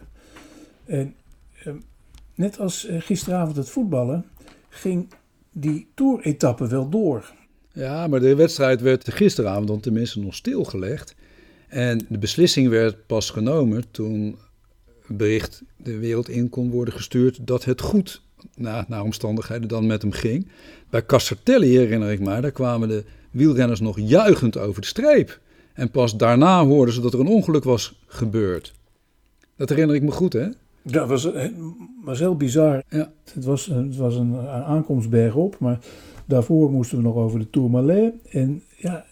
En 0.87 1.15
eh, 1.65 1.73
net 2.35 2.59
als 2.61 2.87
eh, 2.87 3.01
gisteravond 3.01 3.57
het 3.57 3.71
voetballen, 3.71 4.25
ging 4.69 5.09
die 5.53 5.89
toeretappe 5.95 6.67
wel 6.67 6.89
door. 6.89 7.33
Ja, 7.73 8.07
maar 8.07 8.21
de 8.21 8.35
wedstrijd 8.35 8.81
werd 8.81 9.13
gisteravond 9.15 9.67
dan 9.69 9.81
tenminste 9.81 10.21
nog 10.21 10.35
stilgelegd. 10.35 11.15
En 11.77 12.07
de 12.09 12.19
beslissing 12.19 12.69
werd 12.69 13.07
pas 13.07 13.31
genomen 13.31 13.85
toen 13.91 14.37
bericht 15.07 15.63
de 15.77 15.99
wereld 15.99 16.29
in 16.29 16.49
kon 16.49 16.71
worden 16.71 16.95
gestuurd 16.95 17.47
dat 17.47 17.65
het 17.65 17.81
goed 17.81 18.23
na, 18.55 18.85
naar 18.89 19.03
omstandigheden 19.03 19.69
dan 19.69 19.87
met 19.87 20.03
hem 20.03 20.13
ging. 20.13 20.49
Bij 20.91 21.07
Casartelli 21.07 21.77
herinner 21.77 22.11
ik 22.11 22.21
mij, 22.21 22.41
daar 22.41 22.51
kwamen 22.51 22.89
de 22.89 23.05
wielrenners 23.31 23.81
nog 23.81 24.01
juichend 24.01 24.59
over 24.59 24.81
de 24.81 24.87
streep. 24.87 25.41
En 25.73 25.91
pas 25.91 26.17
daarna 26.17 26.65
hoorden 26.65 26.95
ze 26.95 27.01
dat 27.01 27.13
er 27.13 27.21
een 27.21 27.27
ongeluk 27.27 27.65
was 27.65 28.01
gebeurd. 28.07 28.75
Dat 29.57 29.69
herinner 29.69 29.97
ik 29.97 30.03
me 30.03 30.11
goed, 30.11 30.33
hè? 30.33 30.49
Dat 30.83 31.09
was, 31.09 31.33
eh, 31.33 31.49
was 32.05 32.19
heel 32.19 32.37
bizar. 32.37 32.83
Ja. 32.89 33.13
Het 33.33 33.45
was, 33.45 33.67
het 33.67 33.97
was 33.97 34.17
een 34.17 34.39
aankomst 34.49 35.11
bergop, 35.11 35.59
maar 35.59 35.79
daarvoor 36.25 36.71
moesten 36.71 36.97
we 36.97 37.05
nog 37.05 37.15
over 37.15 37.39
de 37.39 37.51
Tourmalet. 37.51 38.15
En 38.31 38.63
ja, 38.77 39.05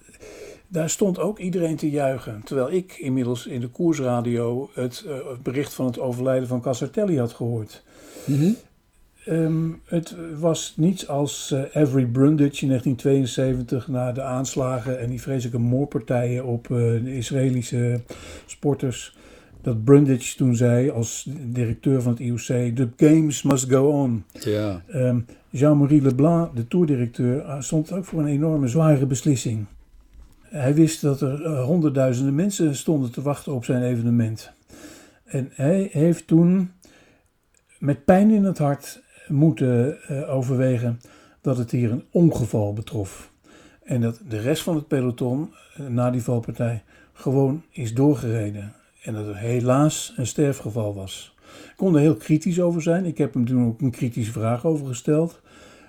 daar 0.69 0.91
stond 0.91 1.19
ook 1.19 1.39
iedereen 1.39 1.77
te 1.77 1.91
juichen. 1.91 2.41
Terwijl 2.45 2.73
ik 2.73 2.97
inmiddels 2.99 3.47
in 3.47 3.61
de 3.61 3.69
koersradio 3.69 4.71
het, 4.75 5.05
eh, 5.09 5.17
bericht 5.43 5.75
van 5.75 5.87
het 5.87 5.99
overlijden 5.99 6.49
van 6.49 6.61
Casartelli 6.61 7.19
had 7.19 7.33
gehoord. 7.33 7.83
Ehm, 9.25 9.71
het 9.85 10.17
was 10.39 10.75
niets 10.77 11.09
als 11.09 11.51
eh, 11.51 11.83
Avery 11.83 12.07
Brundage 12.07 12.63
in 12.63 12.69
1972 12.69 13.89
na 13.89 14.13
de 14.13 14.23
aanslagen 14.23 15.01
en 15.01 15.11
die 15.11 15.21
vreselijke 15.21 15.59
moordpartijen 15.59 16.45
op 16.45 16.71
eh, 16.71 16.77
de 16.77 17.17
Israëlische 17.17 18.01
sporters. 18.47 19.17
Dat 19.63 19.85
Brundage 19.85 20.37
toen 20.37 20.57
zei 20.57 20.91
als 20.91 21.29
directeur 21.47 22.03
van 22.03 22.13
het 22.13 22.21
IOC: 22.21 22.77
The 22.77 22.89
games 22.97 23.43
must 23.43 23.71
go 23.71 23.89
on. 23.89 24.25
Ja, 24.41 24.83
Ehm, 24.89 25.21
Jean-Marie 25.51 26.03
Leblanc, 26.03 26.57
de 26.57 26.69
toerdirecteur, 26.69 27.57
stond 27.59 27.93
ook 27.93 28.05
voor 28.05 28.21
een 28.21 28.27
enorme 28.27 28.69
zware 28.69 29.07
beslissing. 29.07 29.67
Hij 30.55 30.75
wist 30.75 31.01
dat 31.01 31.21
er 31.21 31.45
eh, 31.45 31.65
honderdduizenden 31.65 32.35
mensen 32.35 32.77
stonden 32.77 33.13
te 33.13 33.23
wachten 33.23 33.55
op 33.55 33.65
zijn 33.65 33.83
evenement. 33.83 34.53
En 35.25 35.51
hij 35.55 35.89
heeft 35.93 36.27
toen 36.27 36.73
met 37.79 38.05
pijn 38.05 38.31
in 38.31 38.45
het 38.45 38.59
hart 38.59 39.03
moeten 39.29 40.03
eh, 40.03 40.35
overwegen 40.35 41.01
dat 41.41 41.59
het 41.59 41.71
hier 41.71 41.91
een 41.91 42.05
ongeval 42.11 42.73
betrof. 42.73 43.31
En 43.83 44.01
dat 44.01 44.21
de 44.29 44.41
rest 44.41 44.63
van 44.63 44.75
het 44.75 44.89
peloton 44.89 45.53
eh, 45.77 45.87
na 45.87 46.11
die 46.11 46.23
valpartij 46.23 46.83
gewoon 47.13 47.63
is 47.71 47.95
doorgereden. 47.95 48.73
En 49.03 49.15
dat 49.15 49.27
het 49.27 49.37
helaas 49.37 50.15
een 50.17 50.27
sterfgeval 50.27 50.95
was. 50.95 51.35
Ik 51.47 51.77
kon 51.77 51.95
er 51.95 52.01
heel 52.01 52.17
kritisch 52.17 52.61
over 52.61 52.83
zijn. 52.83 53.05
Ik 53.05 53.19
heb 53.19 53.35
hem 53.35 53.47
toen 53.47 53.67
ook 53.67 53.81
een 53.81 53.91
kritische 53.91 54.33
vraag 54.33 54.65
over 54.65 54.87
gesteld. 54.87 55.41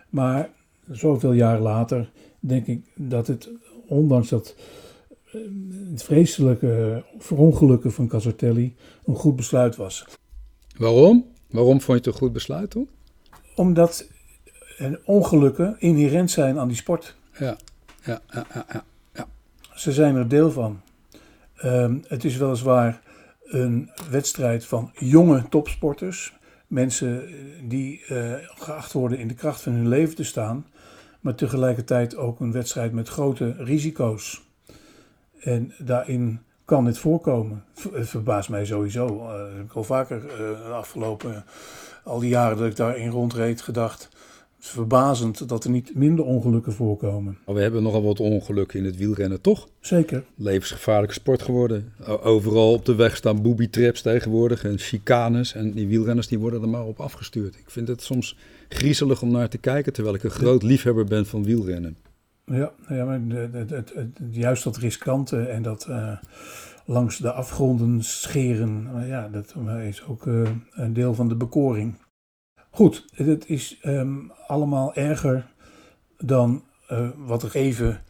Maar 0.09 0.49
zoveel 0.91 1.33
jaar 1.33 1.59
later 1.59 2.09
denk 2.39 2.67
ik 2.67 2.81
dat 2.95 3.27
het, 3.27 3.49
ondanks 3.87 4.29
dat 4.29 4.55
eh, 5.25 5.41
het 5.91 6.03
vreselijke 6.03 7.03
verongelukken 7.17 7.91
van 7.91 8.07
Casotelli, 8.07 8.75
een 9.05 9.15
goed 9.15 9.35
besluit 9.35 9.75
was. 9.75 10.05
Waarom? 10.77 11.25
Waarom 11.49 11.81
vond 11.81 11.85
je 11.85 11.93
het 11.93 12.05
een 12.05 12.21
goed 12.21 12.33
besluit 12.33 12.69
toen? 12.69 12.89
Omdat 13.55 14.07
ongelukken 15.03 15.75
inherent 15.79 16.31
zijn 16.31 16.59
aan 16.59 16.67
die 16.67 16.77
sport. 16.77 17.15
Ja, 17.39 17.57
ja, 18.03 18.21
ja, 18.33 18.45
ja. 18.53 18.83
ja. 19.13 19.27
Ze 19.75 19.91
zijn 19.91 20.15
er 20.15 20.27
deel 20.27 20.51
van. 20.51 20.81
Um, 21.63 22.03
het 22.07 22.23
is 22.23 22.37
weliswaar 22.37 23.01
een 23.45 23.89
wedstrijd 24.09 24.65
van 24.65 24.91
jonge 24.93 25.43
topsporters. 25.49 26.33
Mensen 26.67 27.29
die 27.63 28.03
uh, 28.09 28.33
geacht 28.55 28.93
worden 28.93 29.19
in 29.19 29.27
de 29.27 29.33
kracht 29.33 29.61
van 29.61 29.73
hun 29.73 29.87
leven 29.87 30.15
te 30.15 30.23
staan. 30.23 30.65
Maar 31.25 31.35
tegelijkertijd 31.35 32.15
ook 32.15 32.39
een 32.39 32.51
wedstrijd 32.51 32.91
met 32.91 33.09
grote 33.09 33.55
risico's. 33.57 34.43
En 35.39 35.73
daarin 35.77 36.41
kan 36.65 36.85
het 36.85 36.97
voorkomen. 36.97 37.63
Het 37.91 38.09
verbaast 38.09 38.49
mij 38.49 38.65
sowieso. 38.65 39.07
Uh, 39.07 39.59
ik 39.63 39.71
al 39.71 39.83
vaker 39.83 40.23
uh, 40.23 40.37
de 40.37 40.73
afgelopen 40.73 41.45
al 42.03 42.19
die 42.19 42.29
jaren 42.29 42.57
dat 42.57 42.67
ik 42.67 42.75
daarin 42.75 43.09
rondreed 43.09 43.61
gedacht 43.61 44.09
is 44.65 44.71
verbazend 44.71 45.47
dat 45.49 45.63
er 45.63 45.69
niet 45.69 45.95
minder 45.95 46.25
ongelukken 46.25 46.73
voorkomen. 46.73 47.37
We 47.45 47.61
hebben 47.61 47.83
nogal 47.83 48.03
wat 48.03 48.19
ongelukken 48.19 48.79
in 48.79 48.85
het 48.85 48.97
wielrennen, 48.97 49.41
toch? 49.41 49.67
Zeker. 49.79 50.23
Levensgevaarlijke 50.35 51.13
sport 51.13 51.41
geworden. 51.41 51.93
Overal 52.23 52.73
op 52.73 52.85
de 52.85 52.95
weg 52.95 53.15
staan 53.15 53.41
booby-traps 53.41 54.01
tegenwoordig 54.01 54.63
en 54.63 54.77
chicanes. 54.77 55.53
En 55.53 55.71
die 55.71 55.87
wielrenners 55.87 56.27
die 56.27 56.39
worden 56.39 56.61
er 56.61 56.69
maar 56.69 56.85
op 56.85 56.99
afgestuurd. 56.99 57.55
Ik 57.55 57.69
vind 57.69 57.87
het 57.87 58.01
soms 58.01 58.37
griezelig 58.69 59.21
om 59.21 59.31
naar 59.31 59.49
te 59.49 59.57
kijken, 59.57 59.93
terwijl 59.93 60.15
ik 60.15 60.23
een 60.23 60.29
groot 60.29 60.63
liefhebber 60.63 61.05
ben 61.05 61.25
van 61.25 61.43
wielrennen. 61.43 61.97
Ja, 62.45 62.71
ja 62.89 63.05
maar 63.05 63.21
juist 64.31 64.63
dat 64.63 64.77
riskante 64.77 65.37
en 65.37 65.61
dat 65.61 65.87
uh, 65.89 66.11
langs 66.85 67.17
de 67.17 67.31
afgronden 67.31 68.03
scheren, 68.03 68.89
ja, 69.07 69.29
dat 69.31 69.55
is 69.83 70.03
ook 70.03 70.25
uh, 70.25 70.49
een 70.71 70.93
deel 70.93 71.13
van 71.13 71.27
de 71.27 71.35
bekoring. 71.35 71.95
Goed, 72.75 73.05
het 73.13 73.49
is 73.49 73.79
um, 73.83 74.31
allemaal 74.47 74.93
erger 74.93 75.45
dan 76.17 76.63
uh, 76.91 77.09
wat 77.17 77.43
er 77.43 77.55
even 77.55 78.03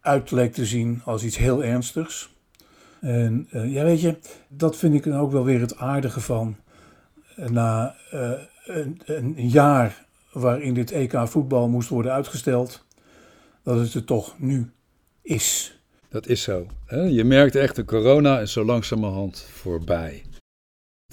uit 0.00 0.26
te 0.54 0.66
zien 0.66 1.00
als 1.04 1.24
iets 1.24 1.36
heel 1.36 1.64
ernstigs. 1.64 2.34
En 3.00 3.48
uh, 3.52 3.72
ja, 3.72 3.84
weet 3.84 4.00
je, 4.00 4.16
dat 4.48 4.76
vind 4.76 4.94
ik 4.94 5.04
dan 5.04 5.18
ook 5.18 5.32
wel 5.32 5.44
weer 5.44 5.60
het 5.60 5.76
aardige 5.76 6.20
van. 6.20 6.56
Na 7.36 7.94
uh, 8.14 8.30
een, 8.64 9.00
een, 9.04 9.34
jaar 9.48 10.06
waarin 10.32 10.74
dit 10.74 10.90
EK 10.90 11.18
voetbal 11.24 11.68
moest 11.68 11.88
worden 11.88 12.12
uitgesteld, 12.12 12.84
dat 13.62 13.78
het 13.78 13.94
er 13.94 14.04
toch 14.04 14.34
nu 14.38 14.70
is. 15.22 15.78
Dat 16.08 16.26
is 16.26 16.42
zo. 16.42 16.66
Hè? 16.84 17.00
Je 17.00 17.24
merkt 17.24 17.54
echt, 17.54 17.76
de 17.76 17.84
corona 17.84 18.40
is 18.40 18.52
zo 18.52 18.64
langzamerhand 18.64 19.48
voorbij. 19.52 20.22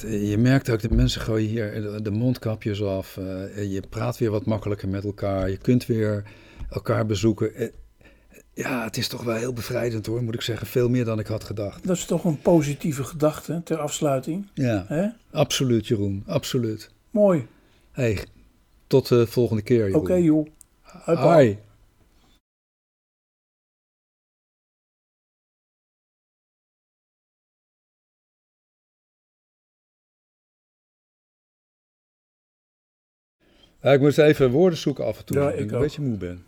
Je 0.01 0.37
merkt 0.37 0.69
ook 0.69 0.81
dat 0.81 0.91
mensen 0.91 1.21
gooien 1.21 1.49
hier 1.49 2.03
de 2.03 2.11
mondkapjes 2.11 2.83
af. 2.83 3.17
Eh, 3.17 3.71
je 3.71 3.83
praat 3.89 4.17
weer 4.17 4.31
wat 4.31 4.45
makkelijker 4.45 4.89
met 4.89 5.03
elkaar. 5.03 5.49
Je 5.49 5.57
kunt 5.57 5.85
weer 5.85 6.23
elkaar 6.69 7.05
bezoeken. 7.05 7.55
Eh, 7.55 7.67
ja, 8.53 8.83
het 8.83 8.97
is 8.97 9.07
toch 9.07 9.23
wel 9.23 9.35
heel 9.35 9.53
bevrijdend 9.53 10.05
hoor, 10.05 10.23
moet 10.23 10.33
ik 10.33 10.41
zeggen. 10.41 10.67
Veel 10.67 10.89
meer 10.89 11.05
dan 11.05 11.19
ik 11.19 11.27
had 11.27 11.43
gedacht. 11.43 11.87
Dat 11.87 11.95
is 11.95 12.05
toch 12.05 12.23
een 12.23 12.41
positieve 12.41 13.03
gedachte 13.03 13.61
ter 13.63 13.77
afsluiting? 13.77 14.47
Ja, 14.53 14.85
He? 14.87 15.07
absoluut 15.31 15.87
Jeroen, 15.87 16.23
absoluut. 16.25 16.89
Mooi. 17.11 17.47
Hey, 17.91 18.25
tot 18.87 19.07
de 19.07 19.27
volgende 19.27 19.61
keer 19.61 19.87
Oké 19.87 19.97
okay, 19.97 20.21
joh. 20.21 20.47
Hoi. 21.05 21.57
Ja, 33.85 33.91
ik 33.91 33.99
moet 33.99 34.17
even 34.17 34.49
woorden 34.51 34.79
zoeken 34.79 35.05
af 35.05 35.17
en 35.17 35.25
toe. 35.25 35.37
Ja, 35.37 35.51
ik, 35.51 35.59
ik 35.59 35.71
een 35.71 35.79
beetje 35.79 36.01
moe 36.01 36.17
ben. 36.17 36.43